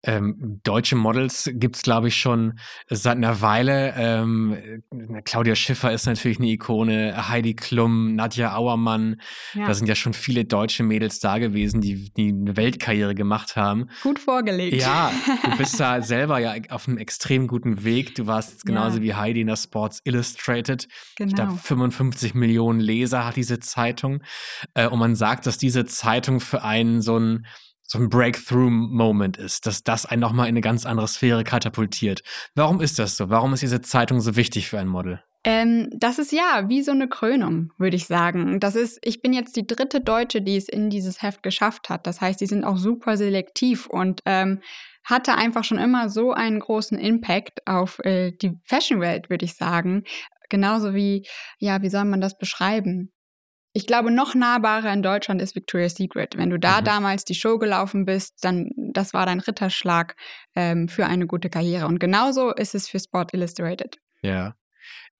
Ähm, 0.06 0.60
deutsche 0.64 0.96
Models 0.96 1.50
gibt's 1.54 1.82
glaube 1.82 2.10
ich, 2.10 2.16
schon 2.16 2.60
seit 2.90 3.18
einer 3.18 3.42
Weile. 3.42 3.94
Ähm, 3.96 4.54
äh, 4.92 5.22
Claudia 5.24 5.56
Schiffer 5.56 5.92
ist 5.92 6.06
natürlich 6.06 6.40
eine 6.40 6.48
Ikone, 6.48 7.30
Heidi 7.30 7.56
Klum, 7.56 8.16
Nadja 8.16 8.56
Auermann. 8.56 9.22
Ja, 9.54 9.68
Da 9.68 9.74
sind 9.74 9.88
ja 9.88 9.96
schon 9.96 10.14
viele 10.14 10.46
deutsche 10.46 10.84
Mädels 10.84 11.20
da 11.20 11.38
gewesen, 11.38 11.82
die, 11.82 12.12
die 12.14 12.30
eine 12.30 12.58
Weltkarriere 12.58 13.16
gemacht 13.16 13.56
haben. 13.56 13.88
gut 14.02 14.20
vorgelegt. 14.20 14.82
Ja, 14.82 15.12
du 15.44 15.58
bist 15.58 15.80
da 15.80 16.02
selber 16.02 16.40
ja 16.40 16.56
auf 16.70 16.88
einem 16.88 16.98
extrem 16.98 17.48
guten 17.48 17.84
Weg. 17.84 18.16
Du 18.16 18.28
warst 18.28 18.66
genauso 18.66 18.98
Ja. 18.98 19.04
wie 19.04 19.14
Heidi 19.16 19.42
in 19.42 19.48
der 19.48 19.56
Sports 19.58 20.02
Illustrated. 20.04 20.88
Ich 20.90 21.16
genau. 21.16 21.34
glaube, 21.34 21.58
55 21.58 22.34
Millionen 22.34 22.80
Leser 22.80 23.26
hat 23.26 23.36
diese 23.36 23.60
Zeitung. 23.60 24.22
Äh, 24.74 24.88
und 24.88 25.00
man 25.00 25.16
sagt, 25.16 25.46
dass 25.46 25.58
diese 25.58 25.86
Zeitung 25.86 26.40
für 26.40 26.64
einen 26.64 27.02
so 27.02 27.18
ein, 27.18 27.46
so 27.84 28.00
ein 28.00 28.10
Breakthrough-Moment 28.10 29.38
ist, 29.38 29.66
dass 29.66 29.84
das 29.84 30.06
einen 30.06 30.22
nochmal 30.22 30.48
in 30.48 30.54
eine 30.54 30.62
ganz 30.62 30.86
andere 30.86 31.08
Sphäre 31.08 31.44
katapultiert. 31.44 32.24
Warum 32.56 32.82
ist 32.82 33.00
das 33.00 33.18
so? 33.18 33.30
Warum 33.30 33.54
ist 33.54 33.62
diese 33.62 33.82
Zeitung 33.82 34.22
so 34.22 34.36
wichtig 34.36 34.70
für 34.70 34.80
ein 34.80 34.88
Model? 34.88 35.22
Ähm, 35.46 35.90
das 35.94 36.20
ist 36.20 36.32
ja 36.32 36.70
wie 36.70 36.82
so 36.82 36.92
eine 36.92 37.10
Krönung, 37.10 37.72
würde 37.78 37.98
ich 37.98 38.06
sagen. 38.06 38.60
Das 38.62 38.76
ist, 38.76 39.00
ich 39.04 39.22
bin 39.22 39.34
jetzt 39.34 39.58
die 39.58 39.68
dritte 39.68 40.00
Deutsche, 40.00 40.42
die 40.42 40.56
es 40.56 40.70
in 40.70 40.90
dieses 40.90 41.22
Heft 41.22 41.44
geschafft 41.44 41.90
hat. 41.90 42.08
Das 42.08 42.22
heißt, 42.22 42.40
die 42.40 42.46
sind 42.46 42.64
auch 42.64 42.78
super 42.78 43.18
selektiv 43.18 43.88
und 43.88 44.22
ähm, 44.26 44.62
hatte 45.04 45.36
einfach 45.36 45.66
schon 45.66 45.80
immer 45.80 46.10
so 46.10 46.32
einen 46.32 46.62
großen 46.62 46.98
Impact 46.98 47.68
auf 47.68 48.00
äh, 48.06 48.32
die 48.32 48.54
Fashion-Welt, 48.64 49.30
würde 49.30 49.44
ich 49.44 49.56
sagen. 49.56 50.04
Genauso 50.50 50.94
wie, 50.94 51.28
ja, 51.58 51.82
wie 51.82 51.90
soll 51.90 52.06
man 52.06 52.22
das 52.22 52.38
beschreiben? 52.38 53.12
Ich 53.76 53.88
glaube, 53.88 54.12
noch 54.12 54.36
nahbarer 54.36 54.94
in 54.94 55.02
Deutschland 55.02 55.42
ist 55.42 55.56
Victoria's 55.56 55.96
Secret. 55.96 56.38
Wenn 56.38 56.52
du 56.52 56.60
da 56.60 56.82
Mhm. 56.82 56.86
damals 56.86 57.26
die 57.26 57.34
Show 57.36 57.58
gelaufen 57.58 58.06
bist, 58.06 58.36
dann 58.42 58.70
das 58.78 59.14
war 59.14 59.26
dein 59.26 59.40
Ritterschlag 59.40 60.16
ähm, 60.56 60.88
für 60.88 61.08
eine 61.08 61.26
gute 61.26 61.50
Karriere. 61.50 61.88
Und 61.88 62.00
genauso 62.00 62.54
ist 62.54 62.76
es 62.76 62.88
für 62.88 63.00
Sport 63.00 63.34
Illustrated. 63.34 63.98
Ja. 64.22 64.56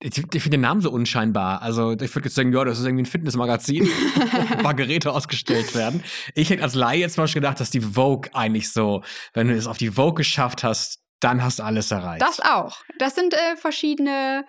Ich, 0.00 0.18
ich 0.18 0.24
finde 0.42 0.50
den 0.50 0.60
Namen 0.60 0.80
so 0.82 0.90
unscheinbar. 0.90 1.62
Also 1.62 1.92
ich 1.92 2.14
würde 2.14 2.26
jetzt 2.28 2.34
sagen, 2.34 2.52
ja, 2.52 2.64
das 2.64 2.78
ist 2.78 2.84
irgendwie 2.84 3.04
ein 3.04 3.06
Fitnessmagazin, 3.06 3.86
wo 3.86 4.54
ein 4.56 4.62
paar 4.62 4.74
Geräte 4.74 5.10
ausgestellt 5.12 5.74
werden. 5.74 6.02
Ich 6.34 6.50
hätte 6.50 6.62
als 6.62 6.74
Laie 6.74 7.00
jetzt 7.00 7.16
mal 7.16 7.26
schon 7.26 7.40
gedacht, 7.42 7.58
dass 7.60 7.70
die 7.70 7.80
Vogue 7.80 8.30
eigentlich 8.34 8.70
so, 8.70 9.02
wenn 9.32 9.48
du 9.48 9.54
es 9.54 9.66
auf 9.66 9.78
die 9.78 9.90
Vogue 9.90 10.14
geschafft 10.14 10.62
hast, 10.62 11.00
dann 11.20 11.42
hast 11.42 11.58
du 11.58 11.62
alles 11.62 11.90
erreicht. 11.90 12.22
Das 12.22 12.38
auch. 12.40 12.82
Das 12.98 13.14
sind 13.14 13.32
äh, 13.34 13.56
verschiedene 13.56 14.44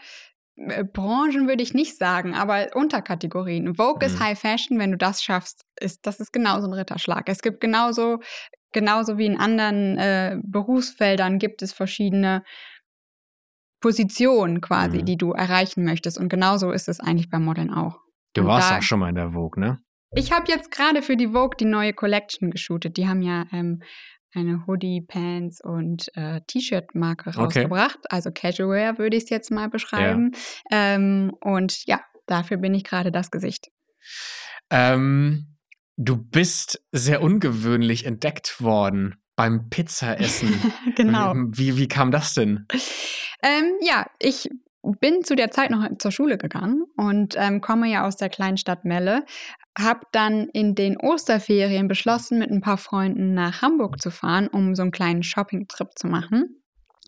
Branchen, 0.55 1.47
würde 1.47 1.63
ich 1.63 1.73
nicht 1.73 1.97
sagen, 1.97 2.33
aber 2.33 2.69
Unterkategorien. 2.75 3.75
Vogue 3.75 4.05
ist 4.05 4.19
Mhm. 4.19 4.23
High 4.23 4.39
Fashion, 4.39 4.79
wenn 4.79 4.91
du 4.91 4.97
das 4.97 5.21
schaffst, 5.23 5.65
ist 5.79 6.05
das 6.07 6.19
ist 6.19 6.31
genauso 6.31 6.67
ein 6.67 6.73
Ritterschlag. 6.73 7.27
Es 7.27 7.41
gibt 7.41 7.59
genauso, 7.59 8.19
genauso 8.71 9.17
wie 9.17 9.25
in 9.25 9.37
anderen 9.37 9.97
äh, 9.97 10.37
Berufsfeldern 10.43 11.39
gibt 11.39 11.61
es 11.61 11.73
verschiedene 11.73 12.43
Positionen 13.81 14.61
quasi, 14.61 14.99
Mhm. 14.99 15.05
die 15.05 15.17
du 15.17 15.31
erreichen 15.33 15.83
möchtest. 15.83 16.17
Und 16.17 16.29
genauso 16.29 16.71
ist 16.71 16.87
es 16.87 16.99
eigentlich 16.99 17.29
beim 17.29 17.43
Modeln 17.45 17.71
auch. 17.73 17.99
du 18.33 18.41
und 18.41 18.47
warst 18.47 18.69
da- 18.71 18.77
auch 18.79 18.81
schon 18.81 18.99
mal 18.99 19.09
in 19.09 19.15
der 19.15 19.31
Vogue, 19.31 19.59
ne? 19.63 19.79
Ich 20.13 20.31
habe 20.33 20.45
jetzt 20.51 20.69
gerade 20.71 21.01
für 21.01 21.15
die 21.17 21.27
Vogue 21.29 21.55
die 21.59 21.65
neue 21.65 21.93
Collection 21.93 22.51
geshootet. 22.51 22.97
Die 22.97 23.07
haben 23.07 23.21
ja 23.21 23.45
ähm, 23.51 23.81
eine 24.35 24.65
Hoodie, 24.67 25.01
Pants 25.01 25.61
und 25.61 26.09
äh, 26.15 26.41
T-Shirt-Marke 26.47 27.29
Okay. 27.29 27.39
rausgebracht. 27.39 27.99
Also 28.09 28.31
Casual 28.31 28.97
würde 28.97 29.17
ich 29.17 29.23
es 29.23 29.29
jetzt 29.29 29.51
mal 29.51 29.69
beschreiben. 29.69 30.31
Ähm, 30.71 31.31
und 31.41 31.85
ja, 31.85 32.01
dafür 32.25 32.57
bin 32.57 32.73
ich 32.73 32.83
gerade 32.83 33.11
das 33.11 33.31
Gesicht. 33.31 33.69
Ähm, 34.69 35.57
du 35.97 36.17
bist 36.17 36.83
sehr 36.91 37.21
ungewöhnlich 37.21 38.05
entdeckt 38.05 38.61
worden 38.61 39.15
beim 39.35 39.69
Pizzaessen. 39.69 40.53
genau. 40.95 41.33
Wie, 41.35 41.77
wie 41.77 41.87
kam 41.87 42.11
das 42.11 42.33
denn? 42.33 42.65
Ähm, 43.41 43.73
ja, 43.81 44.05
ich 44.19 44.49
bin 44.99 45.23
zu 45.23 45.35
der 45.35 45.51
Zeit 45.51 45.71
noch 45.71 45.87
zur 45.97 46.11
Schule 46.11 46.37
gegangen 46.37 46.85
und 46.95 47.35
ähm, 47.37 47.61
komme 47.61 47.91
ja 47.91 48.05
aus 48.05 48.17
der 48.17 48.29
kleinen 48.29 48.57
Stadt 48.57 48.85
Melle. 48.85 49.25
Hab 49.77 50.11
dann 50.11 50.47
in 50.49 50.75
den 50.75 50.97
Osterferien 50.97 51.87
beschlossen, 51.87 52.39
mit 52.39 52.49
ein 52.49 52.61
paar 52.61 52.77
Freunden 52.77 53.33
nach 53.33 53.61
Hamburg 53.61 54.01
zu 54.01 54.11
fahren, 54.11 54.47
um 54.47 54.75
so 54.75 54.83
einen 54.83 54.91
kleinen 54.91 55.23
Shopping-Trip 55.23 55.89
zu 55.95 56.07
machen. 56.07 56.61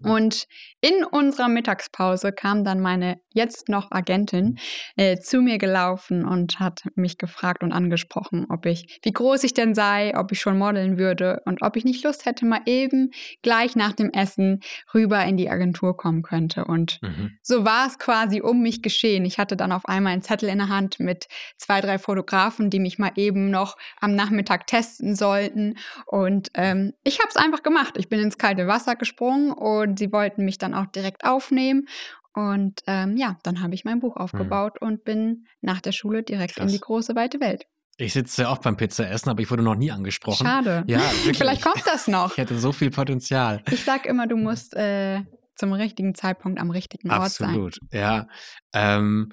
Und 0.04 0.46
in 0.80 1.04
unserer 1.04 1.48
Mittagspause 1.48 2.32
kam 2.32 2.64
dann 2.64 2.80
meine 2.80 3.20
jetzt 3.34 3.68
noch 3.68 3.92
Agentin 3.92 4.58
äh, 4.96 5.18
zu 5.18 5.42
mir 5.42 5.58
gelaufen 5.58 6.26
und 6.26 6.60
hat 6.60 6.84
mich 6.96 7.18
gefragt 7.18 7.64
und 7.64 7.72
angesprochen, 7.72 8.46
ob 8.50 8.66
ich, 8.66 9.00
wie 9.04 9.12
groß 9.12 9.44
ich 9.44 9.54
denn 9.54 9.74
sei, 9.74 10.14
ob 10.16 10.32
ich 10.32 10.40
schon 10.40 10.58
modeln 10.58 10.98
würde 10.98 11.42
und 11.46 11.62
ob 11.62 11.76
ich 11.78 11.84
nicht 11.86 12.04
Lust 12.04 12.26
hätte, 12.26 12.46
mal 12.46 12.62
eben 12.66 13.10
gleich 13.42 13.76
nach 13.76 13.94
dem 13.94 14.12
Essen 14.12 14.60
rüber 14.94 15.24
in 15.26 15.38
die 15.38 15.50
Agentur 15.50 15.98
kommen 15.98 16.22
könnte. 16.22 16.66
Und 16.66 17.00
Mhm. 17.02 17.38
so 17.42 17.66
war 17.66 17.88
es 17.88 17.98
quasi 17.98 18.42
um 18.42 18.62
mich 18.62 18.82
geschehen. 18.82 19.26
Ich 19.26 19.40
hatte 19.40 19.58
dann 19.58 19.72
auf 19.72 19.86
einmal 19.88 20.14
einen 20.14 20.22
Zettel 20.22 20.50
in 20.50 20.60
der 20.60 20.70
Hand 20.70 21.00
mit 21.00 21.28
zwei, 21.58 21.82
drei 21.82 21.98
Fotografen, 22.00 22.70
die 22.70 22.80
mich 22.80 23.00
mal 23.00 23.12
eben 23.16 23.50
noch 23.50 23.78
am 24.00 24.14
Nachmittag 24.16 24.68
testen 24.68 25.16
sollten. 25.16 25.76
Und 26.06 26.50
ähm, 26.54 26.94
ich 27.04 27.20
habe 27.20 27.30
es 27.30 27.36
einfach 27.36 27.64
gemacht. 27.64 27.96
Ich 27.98 28.10
bin 28.10 28.20
ins 28.20 28.38
kalte 28.38 28.68
Wasser 28.68 28.96
gesprungen 28.96 29.52
und 29.52 29.87
sie 29.96 30.12
wollten 30.12 30.44
mich 30.44 30.58
dann 30.58 30.74
auch 30.74 30.88
direkt 30.88 31.24
aufnehmen. 31.24 31.88
Und 32.34 32.82
ähm, 32.86 33.18
ja, 33.18 33.38
dann 33.44 33.62
habe 33.62 33.74
ich 33.74 33.84
mein 33.86 34.00
Buch 34.00 34.16
aufgebaut 34.16 34.80
und 34.80 35.04
bin 35.04 35.48
nach 35.62 35.82
der 35.82 35.92
Schule 35.92 36.22
direkt 36.22 36.58
in 36.58 36.64
Krass. 36.64 36.72
die 36.72 36.80
große 36.80 37.16
weite 37.16 37.40
Welt. 37.40 37.66
Ich 38.00 38.14
sitze 38.14 38.44
ja 38.44 38.50
auch 38.50 38.60
beim 38.60 38.78
Pizzaessen, 38.78 39.30
aber 39.32 39.42
ich 39.42 39.50
wurde 39.50 39.64
noch 39.64 39.76
nie 39.76 39.92
angesprochen. 39.92 40.46
Schade. 40.46 40.84
Ja. 40.86 41.00
Vielleicht 41.34 41.64
kommt 41.64 41.82
das 41.88 42.08
noch. 42.08 42.32
Ich 42.32 42.38
hätte 42.38 42.60
so 42.60 42.72
viel 42.72 42.92
Potenzial. 42.92 43.64
Ich 43.72 43.84
sag 43.84 44.06
immer, 44.06 44.28
du 44.28 44.38
musst 44.38 44.76
äh, 44.76 45.24
zum 45.56 45.74
richtigen 45.74 46.14
Zeitpunkt 46.14 46.60
am 46.60 46.70
richtigen 46.70 47.10
Ort 47.10 47.32
sein. 47.32 47.50
Absolut, 47.50 47.80
ja. 47.92 48.28
Ähm, 48.72 49.32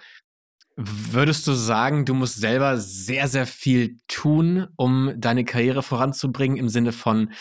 würdest 0.76 1.46
du 1.46 1.52
sagen, 1.52 2.06
du 2.06 2.14
musst 2.14 2.40
selber 2.40 2.78
sehr, 2.78 3.28
sehr 3.28 3.46
viel 3.46 3.98
tun, 4.08 4.66
um 4.76 5.12
deine 5.16 5.44
Karriere 5.44 5.82
voranzubringen, 5.82 6.56
im 6.56 6.70
Sinne 6.70 6.92
von, 6.92 7.32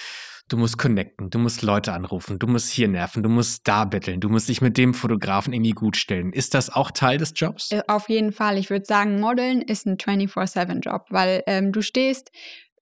du 0.54 0.58
musst 0.60 0.78
connecten, 0.78 1.32
du 1.32 1.40
musst 1.40 1.64
Leute 1.64 1.94
anrufen, 1.94 2.38
du 2.38 2.46
musst 2.46 2.70
hier 2.70 2.88
nerven, 2.88 3.24
du 3.24 3.30
musst 3.30 3.68
da 3.68 3.86
betteln, 3.86 4.20
du 4.20 4.30
musst 4.30 4.48
dich 4.50 4.62
mit 4.62 4.78
dem 4.78 4.94
Fotografen 4.94 5.52
irgendwie 5.52 5.72
gut 5.72 5.98
stellen. 5.98 6.32
Ist 6.32 6.54
das 6.54 6.70
auch 6.70 6.92
Teil 6.92 7.18
des 7.18 7.34
Jobs? 7.36 7.72
Äh, 7.72 7.82
Auf 7.88 8.08
jeden 8.08 8.32
Fall. 8.32 8.60
Ich 8.60 8.70
würde 8.70 8.86
sagen, 8.86 9.20
Modeln 9.20 9.64
ist 9.64 9.88
ein 9.88 9.98
24-7-Job, 9.98 11.08
weil 11.10 11.42
ähm, 11.48 11.72
du 11.72 11.82
stehst 11.82 12.32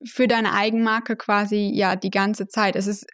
für 0.03 0.27
deine 0.27 0.53
Eigenmarke 0.53 1.15
quasi 1.15 1.71
ja 1.73 1.95
die 1.95 2.09
ganze 2.09 2.47
Zeit. 2.47 2.75
Es 2.75 2.87
ist 2.87 3.05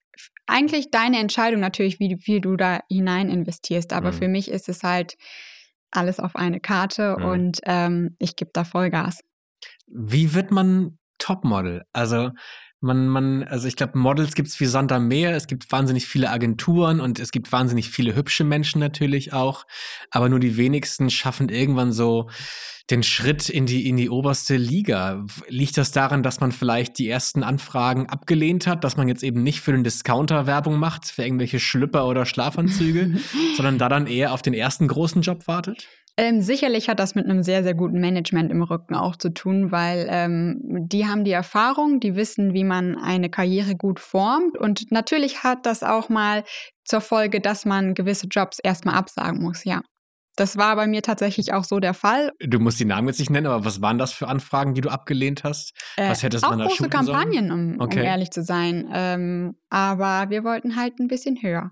eigentlich 0.47 0.89
deine 0.89 1.19
Entscheidung 1.19 1.59
natürlich, 1.59 1.99
wie 1.99 2.17
viel 2.19 2.41
du 2.41 2.55
da 2.55 2.79
hinein 2.89 3.29
investierst. 3.29 3.93
Aber 3.93 4.09
Mhm. 4.11 4.15
für 4.15 4.27
mich 4.27 4.49
ist 4.49 4.69
es 4.69 4.81
halt 4.81 5.17
alles 5.91 6.19
auf 6.19 6.35
eine 6.35 6.59
Karte 6.59 7.15
Mhm. 7.19 7.25
und 7.25 7.59
ähm, 7.65 8.15
ich 8.17 8.35
gebe 8.35 8.49
da 8.53 8.63
Vollgas. 8.63 9.19
Wie 9.85 10.33
wird 10.33 10.49
man 10.49 10.97
Topmodel? 11.19 11.83
Also 11.93 12.31
man, 12.79 13.07
man, 13.07 13.43
also 13.43 13.67
ich 13.67 13.75
glaube, 13.75 13.97
Models 13.97 14.35
gibt 14.35 14.49
es 14.49 14.59
wie 14.59 14.65
Sand 14.65 14.91
am 14.91 15.07
Meer. 15.07 15.35
Es 15.35 15.47
gibt 15.47 15.71
wahnsinnig 15.71 16.05
viele 16.05 16.29
Agenturen 16.29 16.99
und 16.99 17.19
es 17.19 17.31
gibt 17.31 17.51
wahnsinnig 17.51 17.89
viele 17.89 18.15
hübsche 18.15 18.43
Menschen 18.43 18.79
natürlich 18.79 19.33
auch. 19.33 19.65
Aber 20.11 20.29
nur 20.29 20.39
die 20.39 20.57
wenigsten 20.57 21.09
schaffen 21.09 21.49
irgendwann 21.49 21.91
so 21.91 22.29
den 22.89 23.03
Schritt 23.03 23.49
in 23.49 23.65
die, 23.65 23.89
in 23.89 23.97
die 23.97 24.09
oberste 24.09 24.55
Liga. 24.55 25.25
Liegt 25.49 25.77
das 25.77 25.91
daran, 25.91 26.23
dass 26.23 26.39
man 26.39 26.51
vielleicht 26.51 26.99
die 26.99 27.09
ersten 27.09 27.43
Anfragen 27.43 28.07
abgelehnt 28.07 28.65
hat, 28.65 28.83
dass 28.83 28.95
man 28.95 29.09
jetzt 29.09 29.23
eben 29.23 29.43
nicht 29.43 29.59
für 29.59 29.73
den 29.73 29.83
Discounter 29.83 30.47
Werbung 30.47 30.77
macht, 30.77 31.05
für 31.05 31.23
irgendwelche 31.23 31.59
Schlüpper 31.59 32.07
oder 32.07 32.25
Schlafanzüge, 32.25 33.19
sondern 33.57 33.77
da 33.77 33.89
dann 33.89 34.07
eher 34.07 34.31
auf 34.31 34.41
den 34.41 34.53
ersten 34.53 34.87
großen 34.87 35.21
Job 35.21 35.47
wartet? 35.47 35.87
Ähm, 36.19 36.41
sicherlich 36.41 36.89
hat 36.89 36.99
das 36.99 37.13
mit 37.13 37.25
einem 37.25 37.43
sehr, 37.43 37.63
sehr 37.63 37.75
guten 37.75 37.99
Management 37.99 38.51
im 38.51 38.63
Rücken 38.63 38.95
auch 38.95 39.15
zu 39.15 39.29
tun, 39.29 39.71
weil 39.71 40.07
ähm, 40.09 40.59
die 40.63 41.05
haben 41.05 41.23
die 41.23 41.31
Erfahrung, 41.31 41.99
die 41.99 42.15
wissen, 42.15 42.53
wie 42.55 42.63
man 42.63 42.97
eine 42.97 43.29
Karriere 43.29 43.75
gut 43.75 43.99
formt. 43.99 44.57
Und 44.57 44.91
natürlich 44.91 45.43
hat 45.43 45.67
das 45.67 45.83
auch 45.83 46.09
mal 46.09 46.43
zur 46.85 47.01
Folge, 47.01 47.39
dass 47.39 47.65
man 47.65 47.93
gewisse 47.93 48.27
Jobs 48.27 48.57
erstmal 48.59 48.95
absagen 48.95 49.41
muss, 49.43 49.63
ja. 49.63 49.81
Das 50.37 50.55
war 50.55 50.75
bei 50.75 50.85
mir 50.85 51.01
tatsächlich 51.01 51.51
auch 51.53 51.63
so 51.63 51.79
der 51.79 51.95
Fall. 51.95 52.31
Du 52.39 52.59
musst 52.59 52.79
die 52.79 52.85
Namen 52.85 53.07
jetzt 53.07 53.17
nicht 53.19 53.31
nennen, 53.31 53.47
aber 53.47 53.65
was 53.65 53.81
waren 53.81 53.97
das 53.97 54.13
für 54.13 54.27
Anfragen, 54.27 54.75
die 54.75 54.81
du 54.81 54.89
abgelehnt 54.89 55.43
hast? 55.43 55.73
Äh, 55.97 56.09
Was 56.09 56.21
hättest 56.21 56.45
auch 56.45 56.51
man 56.51 56.59
da 56.59 56.65
große 56.65 56.89
Kampagnen, 56.89 57.51
um, 57.51 57.81
Okay. 57.81 58.01
um 58.01 58.05
ehrlich 58.05 58.29
zu 58.29 58.43
sein. 58.43 58.87
Ähm, 58.93 59.55
aber 59.71 60.29
wir 60.29 60.43
wollten 60.43 60.75
halt 60.75 60.99
ein 60.99 61.07
bisschen 61.07 61.41
höher. 61.41 61.71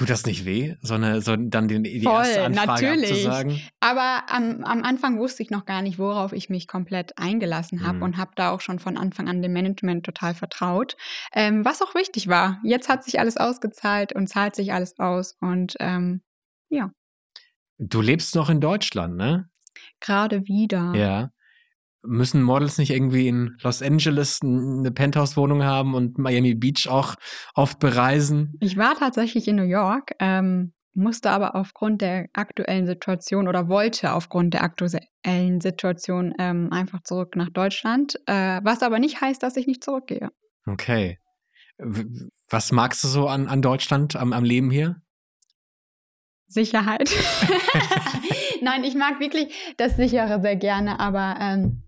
Tut 0.00 0.08
das 0.08 0.24
nicht 0.24 0.46
weh, 0.46 0.76
so 0.80 0.94
eine, 0.94 1.20
so 1.20 1.36
dann 1.36 1.68
die, 1.68 1.82
die 1.82 2.00
Voll, 2.00 2.14
erste 2.24 2.44
Anfrage 2.46 2.86
natürlich. 2.86 3.10
abzusagen? 3.10 3.60
Aber 3.80 4.22
am, 4.30 4.64
am 4.64 4.82
Anfang 4.82 5.18
wusste 5.18 5.42
ich 5.42 5.50
noch 5.50 5.66
gar 5.66 5.82
nicht, 5.82 5.98
worauf 5.98 6.32
ich 6.32 6.48
mich 6.48 6.66
komplett 6.66 7.18
eingelassen 7.18 7.84
habe 7.86 7.98
Mhm. 7.98 8.02
und 8.04 8.16
habe 8.16 8.30
da 8.34 8.50
auch 8.50 8.62
schon 8.62 8.78
von 8.78 8.96
Anfang 8.96 9.28
an 9.28 9.42
dem 9.42 9.52
Management 9.52 10.06
total 10.06 10.32
vertraut. 10.32 10.96
Ähm, 11.34 11.66
was 11.66 11.82
auch 11.82 11.94
wichtig 11.94 12.28
war. 12.28 12.58
Jetzt 12.64 12.88
hat 12.88 13.04
sich 13.04 13.20
alles 13.20 13.36
ausgezahlt 13.36 14.14
und 14.14 14.26
zahlt 14.26 14.56
sich 14.56 14.72
alles 14.72 14.98
aus. 14.98 15.36
Und 15.38 15.76
ähm, 15.80 16.22
Du 17.78 18.00
lebst 18.00 18.34
noch 18.34 18.48
in 18.48 18.60
Deutschland, 18.60 19.16
ne? 19.16 19.50
gerade 20.00 20.46
wieder. 20.46 20.94
Ja. 20.94 21.30
Müssen 22.02 22.42
Models 22.42 22.78
nicht 22.78 22.90
irgendwie 22.90 23.28
in 23.28 23.56
Los 23.62 23.82
Angeles 23.82 24.40
eine 24.42 24.90
Penthouse-Wohnung 24.90 25.62
haben 25.62 25.94
und 25.94 26.18
Miami 26.18 26.54
Beach 26.54 26.88
auch 26.88 27.16
oft 27.54 27.78
bereisen? 27.78 28.54
Ich 28.60 28.76
war 28.76 28.96
tatsächlich 28.98 29.46
in 29.48 29.56
New 29.56 29.64
York, 29.64 30.12
ähm, 30.18 30.72
musste 30.94 31.30
aber 31.30 31.54
aufgrund 31.54 32.00
der 32.00 32.26
aktuellen 32.32 32.86
Situation 32.86 33.48
oder 33.48 33.68
wollte 33.68 34.12
aufgrund 34.14 34.54
der 34.54 34.62
aktuellen 34.62 35.60
Situation 35.60 36.34
ähm, 36.38 36.68
einfach 36.72 37.02
zurück 37.02 37.36
nach 37.36 37.50
Deutschland. 37.50 38.16
Äh, 38.26 38.60
was 38.62 38.82
aber 38.82 38.98
nicht 38.98 39.20
heißt, 39.20 39.42
dass 39.42 39.56
ich 39.56 39.66
nicht 39.66 39.84
zurückgehe. 39.84 40.30
Okay. 40.66 41.18
Was 42.48 42.72
magst 42.72 43.04
du 43.04 43.08
so 43.08 43.28
an, 43.28 43.46
an 43.46 43.62
Deutschland, 43.62 44.16
am, 44.16 44.32
am 44.32 44.44
Leben 44.44 44.70
hier? 44.70 44.96
Sicherheit. 46.46 47.10
Nein, 48.62 48.84
ich 48.84 48.94
mag 48.94 49.20
wirklich 49.20 49.74
das 49.76 49.96
Sichere 49.96 50.40
sehr 50.40 50.56
gerne, 50.56 51.00
aber 51.00 51.36
ähm, 51.40 51.82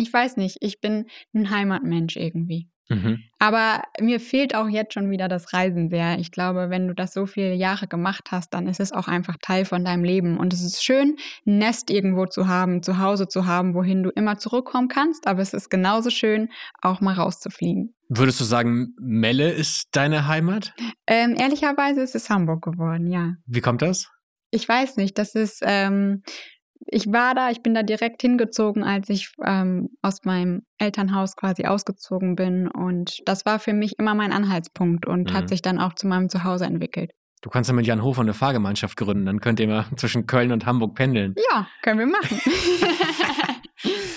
ich 0.00 0.12
weiß 0.12 0.36
nicht, 0.36 0.56
ich 0.60 0.80
bin 0.80 1.06
ein 1.34 1.50
Heimatmensch 1.50 2.16
irgendwie. 2.16 2.68
Mhm. 2.88 3.20
Aber 3.38 3.82
mir 4.00 4.18
fehlt 4.18 4.54
auch 4.54 4.68
jetzt 4.68 4.94
schon 4.94 5.10
wieder 5.10 5.28
das 5.28 5.52
Reisen 5.52 5.90
sehr. 5.90 6.18
Ich 6.18 6.32
glaube, 6.32 6.70
wenn 6.70 6.88
du 6.88 6.94
das 6.94 7.12
so 7.12 7.24
viele 7.24 7.54
Jahre 7.54 7.86
gemacht 7.86 8.32
hast, 8.32 8.52
dann 8.52 8.66
ist 8.66 8.80
es 8.80 8.90
auch 8.90 9.06
einfach 9.06 9.36
Teil 9.40 9.64
von 9.64 9.84
deinem 9.84 10.02
Leben. 10.02 10.38
Und 10.38 10.52
es 10.52 10.62
ist 10.62 10.82
schön, 10.82 11.16
ein 11.46 11.58
Nest 11.58 11.90
irgendwo 11.90 12.26
zu 12.26 12.48
haben, 12.48 12.82
zu 12.82 12.98
Hause 12.98 13.28
zu 13.28 13.46
haben, 13.46 13.74
wohin 13.74 14.02
du 14.02 14.10
immer 14.10 14.38
zurückkommen 14.38 14.88
kannst. 14.88 15.28
Aber 15.28 15.40
es 15.40 15.54
ist 15.54 15.70
genauso 15.70 16.10
schön, 16.10 16.48
auch 16.82 17.00
mal 17.00 17.14
rauszufliegen. 17.14 17.94
Würdest 18.08 18.40
du 18.40 18.44
sagen, 18.44 18.94
Melle 18.98 19.52
ist 19.52 19.90
deine 19.92 20.26
Heimat? 20.26 20.74
Ähm, 21.06 21.36
ehrlicherweise 21.38 22.00
ist 22.00 22.16
es 22.16 22.28
Hamburg 22.28 22.64
geworden, 22.64 23.06
ja. 23.06 23.34
Wie 23.46 23.60
kommt 23.60 23.82
das? 23.82 24.10
Ich 24.50 24.68
weiß 24.68 24.96
nicht, 24.96 25.16
das 25.16 25.36
ist, 25.36 25.62
ähm, 25.64 26.24
ich 26.86 27.06
war 27.12 27.34
da, 27.34 27.50
ich 27.50 27.62
bin 27.62 27.74
da 27.74 27.82
direkt 27.82 28.22
hingezogen, 28.22 28.82
als 28.84 29.08
ich 29.08 29.32
ähm, 29.44 29.90
aus 30.02 30.24
meinem 30.24 30.62
Elternhaus 30.78 31.36
quasi 31.36 31.64
ausgezogen 31.66 32.36
bin. 32.36 32.68
Und 32.68 33.18
das 33.26 33.44
war 33.46 33.58
für 33.58 33.72
mich 33.72 33.98
immer 33.98 34.14
mein 34.14 34.32
Anhaltspunkt 34.32 35.06
und 35.06 35.30
Mhm. 35.30 35.34
hat 35.34 35.48
sich 35.48 35.62
dann 35.62 35.78
auch 35.78 35.94
zu 35.94 36.06
meinem 36.06 36.28
Zuhause 36.28 36.64
entwickelt. 36.64 37.12
Du 37.42 37.48
kannst 37.48 37.68
ja 37.70 37.74
mit 37.74 37.86
Jan 37.86 38.02
Hofer 38.02 38.20
eine 38.20 38.34
Fahrgemeinschaft 38.34 38.96
gründen, 38.98 39.24
dann 39.26 39.40
könnt 39.40 39.60
ihr 39.60 39.68
mal 39.68 39.84
zwischen 39.96 40.26
Köln 40.26 40.52
und 40.52 40.66
Hamburg 40.66 40.94
pendeln. 40.94 41.34
Ja, 41.52 41.66
können 41.82 41.98
wir 42.00 42.06
machen. 42.06 42.40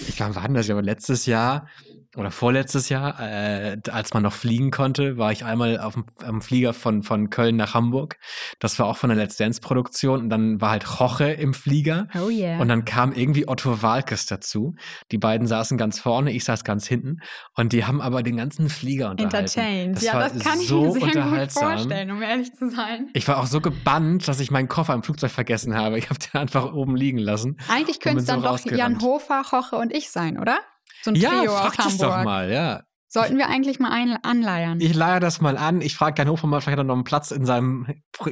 Ich 0.08 0.20
war, 0.20 0.36
wann 0.36 0.54
das? 0.54 0.70
Aber 0.70 0.82
letztes 0.82 1.26
Jahr 1.26 1.68
oder 2.16 2.32
vorletztes 2.32 2.90
Jahr, 2.90 3.20
äh, 3.20 3.78
als 3.92 4.14
man 4.14 4.24
noch 4.24 4.34
fliegen 4.34 4.70
konnte, 4.70 5.18
war 5.18 5.32
ich 5.32 5.46
einmal 5.46 5.80
auf 5.80 5.94
dem, 5.94 6.06
am 6.24 6.42
Flieger 6.42 6.74
von, 6.74 7.02
von 7.02 7.30
Köln 7.30 7.56
nach 7.56 7.74
Hamburg. 7.74 8.18
Das 8.60 8.78
war 8.78 8.86
auch 8.86 8.98
von 8.98 9.10
der 9.10 9.18
Let's 9.18 9.38
Dance 9.38 9.62
Produktion 9.62 10.20
und 10.20 10.30
dann 10.30 10.62
war 10.62 10.72
halt 10.72 11.00
Roche 11.00 11.32
im 11.32 11.54
Flieger. 11.54 12.08
oh 12.16 12.30
yeah. 12.30 12.60
Und 12.60 12.68
dann 12.68 12.86
kam 12.86 13.14
irgendwie 13.14 13.48
Otto 13.48 13.82
Walkes 13.82 14.28
dazu. 14.28 14.76
Die 15.12 15.18
beiden 15.18 15.48
saßen 15.48 15.78
ganz 15.78 16.00
vorne, 16.00 16.32
ich 16.32 16.44
saß 16.44 16.64
ganz 16.64 16.88
hinten. 16.88 17.22
Und 17.56 17.74
die 17.74 17.86
haben 17.86 18.02
aber 18.02 18.22
den 18.22 18.38
ganzen 18.38 18.70
Flieger 18.70 19.10
unterhalten. 19.12 19.36
Entertained. 19.36 19.96
Das 19.98 20.04
ja, 20.04 20.14
war 20.14 20.30
das 20.30 20.44
kann 20.44 20.60
ich 20.60 20.68
so 20.68 20.94
mir 20.94 21.12
sehr 21.12 21.24
gut 21.24 21.52
vorstellen, 21.52 22.12
um 22.12 22.22
ehrlich 22.22 22.54
zu 22.54 22.70
sein. 22.70 23.10
Ich 23.14 23.28
war 23.28 23.40
auch 23.40 23.48
so 23.48 23.60
gebannt, 23.60 24.28
dass 24.28 24.40
ich 24.40 24.52
meinen 24.52 24.68
Koffer 24.68 24.94
im 24.94 25.04
Flugzeug 25.04 25.32
vergessen 25.32 25.76
habe. 25.76 25.98
Ich 25.98 26.10
habe 26.10 26.20
den 26.20 26.40
einfach 26.40 26.74
oben 26.74 26.96
liegen 26.96 27.18
lassen. 27.18 27.58
Eigentlich 27.70 28.00
könnte 28.00 28.20
es 28.20 28.26
dann 28.26 28.42
so 28.42 28.48
doch 28.48 28.66
Jan. 28.66 29.02
Hofer, 29.02 29.44
Roche 29.52 29.76
und 29.78 29.92
ich 29.92 30.12
sein, 30.12 30.40
oder? 30.40 30.60
So 31.04 31.12
ein 31.12 31.16
Ja, 31.16 31.30
Trio 31.40 31.52
frag 31.52 31.76
das 31.76 31.86
Hamburg. 31.86 32.00
doch 32.00 32.24
mal, 32.24 32.52
ja. 32.52 32.84
Sollten 33.08 33.38
wir 33.38 33.48
eigentlich 33.48 33.80
mal 33.80 33.92
ein 33.92 34.18
anleiern. 34.24 34.80
Ich 34.82 34.96
leihe 34.96 35.20
das 35.20 35.40
mal 35.40 35.56
an. 35.56 35.82
Ich 35.82 35.96
frage 35.96 36.26
Hofer 36.28 36.48
mal, 36.48 36.62
vielleicht 36.62 36.80
hat 36.80 36.84
er 36.84 36.88
noch 36.88 36.96
einen 36.96 37.04
Platz 37.04 37.30
in 37.30 37.46
seinem 37.46 37.86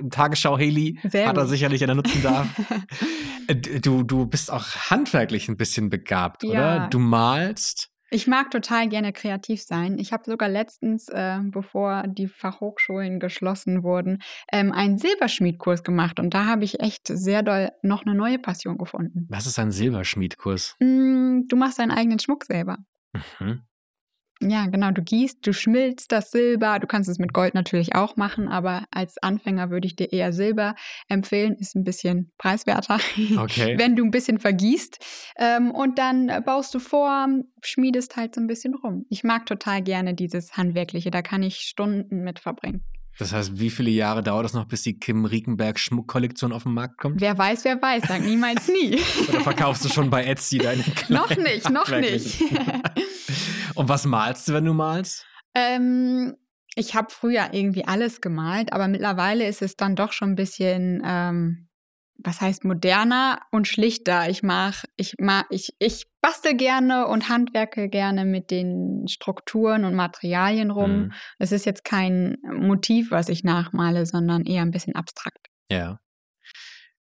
Tagesschau-Heli. 0.09 0.97
Hat 1.03 1.37
er 1.37 1.45
sicherlich, 1.45 1.79
den 1.79 1.89
er 1.89 1.95
nutzen 1.95 2.21
darf. 2.23 2.47
Äh, 3.47 3.55
du, 3.55 4.03
du 4.03 4.27
bist 4.27 4.51
auch 4.51 4.65
handwerklich 4.91 5.49
ein 5.49 5.57
bisschen 5.57 5.89
begabt, 5.89 6.43
Ja. 6.43 6.49
oder? 6.49 6.87
Du 6.89 6.99
malst. 6.99 7.89
Ich 8.13 8.27
mag 8.27 8.51
total 8.51 8.89
gerne 8.89 9.13
kreativ 9.13 9.63
sein. 9.63 9.97
Ich 9.97 10.11
habe 10.11 10.23
sogar 10.25 10.49
letztens, 10.49 11.07
äh, 11.07 11.39
bevor 11.43 12.03
die 12.07 12.27
Fachhochschulen 12.27 13.21
geschlossen 13.21 13.83
wurden, 13.83 14.21
ähm, 14.51 14.73
einen 14.73 14.97
Silberschmiedkurs 14.97 15.83
gemacht 15.83 16.19
und 16.19 16.33
da 16.33 16.45
habe 16.45 16.65
ich 16.65 16.81
echt 16.81 17.07
sehr 17.07 17.41
doll 17.41 17.69
noch 17.81 18.05
eine 18.05 18.13
neue 18.13 18.37
Passion 18.37 18.77
gefunden. 18.77 19.27
Was 19.29 19.47
ist 19.47 19.57
ein 19.59 19.71
Silberschmiedkurs? 19.71 20.75
Mm, 20.79 21.47
du 21.47 21.55
machst 21.55 21.79
deinen 21.79 21.91
eigenen 21.91 22.19
Schmuck 22.19 22.43
selber. 22.43 22.79
Mhm. 23.39 23.61
Ja, 24.41 24.65
genau. 24.67 24.91
Du 24.91 25.01
gießt, 25.01 25.45
du 25.45 25.53
schmilzt 25.53 26.11
das 26.11 26.31
Silber. 26.31 26.79
Du 26.79 26.87
kannst 26.87 27.09
es 27.09 27.19
mit 27.19 27.33
Gold 27.33 27.53
natürlich 27.53 27.95
auch 27.95 28.15
machen, 28.15 28.47
aber 28.47 28.85
als 28.91 29.17
Anfänger 29.21 29.69
würde 29.69 29.87
ich 29.87 29.95
dir 29.95 30.11
eher 30.11 30.33
Silber 30.33 30.75
empfehlen. 31.07 31.55
Ist 31.55 31.75
ein 31.75 31.83
bisschen 31.83 32.31
preiswerter, 32.37 32.99
Okay. 33.37 33.75
wenn 33.79 33.95
du 33.95 34.03
ein 34.03 34.11
bisschen 34.11 34.39
vergießt. 34.39 34.97
Ähm, 35.37 35.71
und 35.71 35.99
dann 35.99 36.31
baust 36.45 36.73
du 36.73 36.79
vor, 36.79 37.27
schmiedest 37.63 38.15
halt 38.15 38.35
so 38.35 38.41
ein 38.41 38.47
bisschen 38.47 38.73
rum. 38.75 39.05
Ich 39.09 39.23
mag 39.23 39.45
total 39.45 39.81
gerne 39.81 40.13
dieses 40.15 40.57
Handwerkliche. 40.57 41.11
Da 41.11 41.21
kann 41.21 41.43
ich 41.43 41.57
Stunden 41.57 42.23
mit 42.23 42.39
verbringen. 42.39 42.83
Das 43.19 43.33
heißt, 43.33 43.59
wie 43.59 43.69
viele 43.69 43.91
Jahre 43.91 44.23
dauert 44.23 44.45
es 44.45 44.53
noch, 44.53 44.65
bis 44.65 44.83
die 44.83 44.97
Kim 44.97 45.25
Riekenberg 45.25 45.77
Schmuckkollektion 45.77 46.53
auf 46.53 46.63
den 46.63 46.73
Markt 46.73 46.97
kommt? 46.97 47.19
Wer 47.21 47.37
weiß, 47.37 47.65
wer 47.65 47.79
weiß. 47.79 48.03
Sag 48.07 48.21
niemals 48.23 48.67
nie. 48.69 48.97
Oder 49.29 49.41
verkaufst 49.41 49.83
du 49.85 49.89
schon 49.89 50.09
bei 50.09 50.23
Etsy 50.23 50.57
deine 50.57 50.81
noch 51.09 51.27
kleinen 51.27 51.43
nicht, 51.43 51.69
noch 51.69 51.89
nicht. 51.89 52.41
Und 53.75 53.89
was 53.89 54.05
malst 54.05 54.47
du, 54.47 54.53
wenn 54.53 54.65
du 54.65 54.73
malst? 54.73 55.25
Ähm, 55.55 56.35
ich 56.75 56.95
habe 56.95 57.07
früher 57.11 57.53
irgendwie 57.53 57.85
alles 57.85 58.21
gemalt, 58.21 58.71
aber 58.73 58.87
mittlerweile 58.87 59.47
ist 59.47 59.61
es 59.61 59.75
dann 59.75 59.95
doch 59.95 60.13
schon 60.13 60.31
ein 60.31 60.35
bisschen, 60.35 61.01
ähm, 61.05 61.67
was 62.23 62.39
heißt 62.39 62.63
moderner 62.63 63.41
und 63.51 63.67
schlichter. 63.67 64.29
Ich 64.29 64.43
mach, 64.43 64.85
ich 64.95 65.15
mach, 65.19 65.43
ich, 65.49 65.75
ich 65.79 66.05
bastel 66.21 66.55
gerne 66.55 67.07
und 67.07 67.29
handwerke 67.29 67.89
gerne 67.89 68.25
mit 68.25 68.51
den 68.51 69.07
Strukturen 69.07 69.83
und 69.83 69.95
Materialien 69.95 70.71
rum. 70.71 70.97
Mhm. 70.97 71.13
Es 71.39 71.51
ist 71.51 71.65
jetzt 71.65 71.83
kein 71.83 72.37
Motiv, 72.43 73.11
was 73.11 73.27
ich 73.27 73.43
nachmale, 73.43 74.05
sondern 74.05 74.45
eher 74.45 74.61
ein 74.61 74.71
bisschen 74.71 74.95
abstrakt. 74.95 75.47
Ja. 75.69 75.99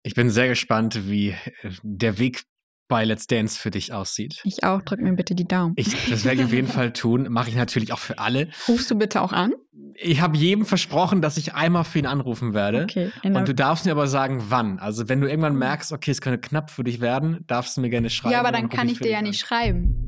Ich 0.04 0.14
bin 0.14 0.30
sehr 0.30 0.48
gespannt, 0.48 1.10
wie 1.10 1.30
äh, 1.30 1.72
der 1.84 2.20
Weg 2.20 2.44
bei 2.88 3.04
Let's 3.04 3.28
Dance 3.28 3.60
für 3.60 3.72
dich 3.72 3.94
aussieht. 3.94 4.42
Ich 4.44 4.64
auch, 4.64 4.82
drück 4.82 5.00
mir 5.00 5.14
bitte 5.14 5.36
die 5.36 5.48
Daumen. 5.48 5.74
Ich, 5.76 6.10
das 6.10 6.24
werde 6.26 6.40
ich 6.40 6.46
auf 6.46 6.54
jeden 6.54 6.68
Fall 6.68 6.94
tun. 6.94 7.28
Mache 7.30 7.50
ich 7.50 7.56
natürlich 7.56 7.94
auch 7.94 8.00
für 8.00 8.20
alle. 8.20 8.50
Rufst 8.68 8.90
du 8.90 8.96
bitte 8.96 9.22
auch 9.22 9.34
an? 9.34 9.54
Ich 10.00 10.22
habe 10.22 10.38
jedem 10.38 10.66
versprochen, 10.66 11.22
dass 11.22 11.38
ich 11.38 11.56
einmal 11.56 11.84
für 11.84 12.00
ihn 12.00 12.06
anrufen 12.06 12.54
werde. 12.54 12.84
Okay. 12.84 13.12
Und 13.24 13.48
du 13.48 13.54
darfst 13.54 13.86
mir 13.86 13.92
aber 13.92 14.08
sagen, 14.08 14.46
wann. 14.50 14.80
Also 14.80 15.10
wenn 15.10 15.22
du 15.22 15.28
irgendwann 15.28 15.56
merkst, 15.56 15.92
okay, 15.92 16.12
es 16.12 16.22
könnte 16.22 16.40
knapp 16.40 16.70
für 16.70 16.84
dich 16.84 17.02
werden, 17.02 17.44
darfst 17.48 17.78
du 17.78 17.82
mir 17.82 17.90
gerne 17.90 18.10
schreiben. 18.10 18.34
ja, 18.34 18.40
aber 18.40 18.52
dann 18.52 18.70
kann 18.70 18.90
ich 18.90 18.98
für 18.98 19.04
dir 19.04 19.12
ja 19.12 19.18
an. 19.20 19.24
nicht 19.26 19.40
schreiben. 19.40 20.07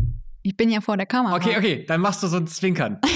Ich 0.49 0.57
bin 0.57 0.71
ja 0.71 0.81
vor 0.81 0.97
der 0.97 1.05
Kamera. 1.05 1.35
Okay, 1.35 1.57
okay, 1.57 1.85
dann 1.87 2.01
machst 2.01 2.23
du 2.23 2.27
so 2.27 2.37
ein 2.37 2.47
Zwinkern. 2.47 2.99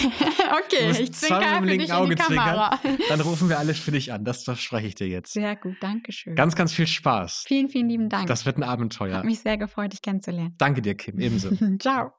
Okay, 0.65 0.91
ich 1.01 1.11
zwinker 1.13 1.41
für 1.41 1.65
linken 1.65 1.79
dich 1.79 1.89
in 1.89 1.95
Auge 1.95 2.15
die 2.15 2.21
Kamera. 2.21 2.79
Dann 3.09 3.21
rufen 3.21 3.49
wir 3.49 3.57
alle 3.57 3.73
für 3.73 3.91
dich 3.91 4.13
an. 4.13 4.23
Das 4.23 4.43
verspreche 4.43 4.85
ich 4.85 4.93
dir 4.93 5.07
jetzt. 5.07 5.33
Sehr 5.33 5.55
gut, 5.55 5.77
danke 5.81 6.11
schön. 6.11 6.35
Ganz, 6.35 6.55
ganz 6.55 6.73
viel 6.73 6.85
Spaß. 6.85 7.45
vielen, 7.47 7.69
vielen 7.69 7.89
lieben 7.89 8.09
Dank. 8.09 8.27
Das 8.27 8.45
wird 8.45 8.57
ein 8.57 8.63
Abenteuer. 8.63 9.17
Hat 9.17 9.25
mich 9.25 9.39
sehr 9.39 9.57
gefreut, 9.57 9.93
dich 9.93 10.03
kennenzulernen. 10.03 10.53
Danke 10.59 10.83
dir, 10.83 10.93
Kim. 10.93 11.19
Ebenso. 11.19 11.49
Ciao. 11.79 12.11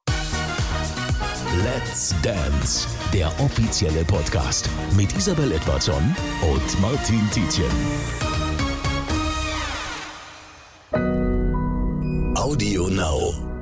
Let's 1.62 2.12
Dance, 2.22 2.88
der 3.12 3.28
offizielle 3.38 4.04
Podcast 4.04 4.68
mit 4.96 5.16
Isabel 5.16 5.52
Edwardson 5.52 6.16
und 6.42 6.80
Martin 6.80 7.20
Tietjen. 7.30 7.70
Audio 12.34 12.88
Now. 12.88 13.53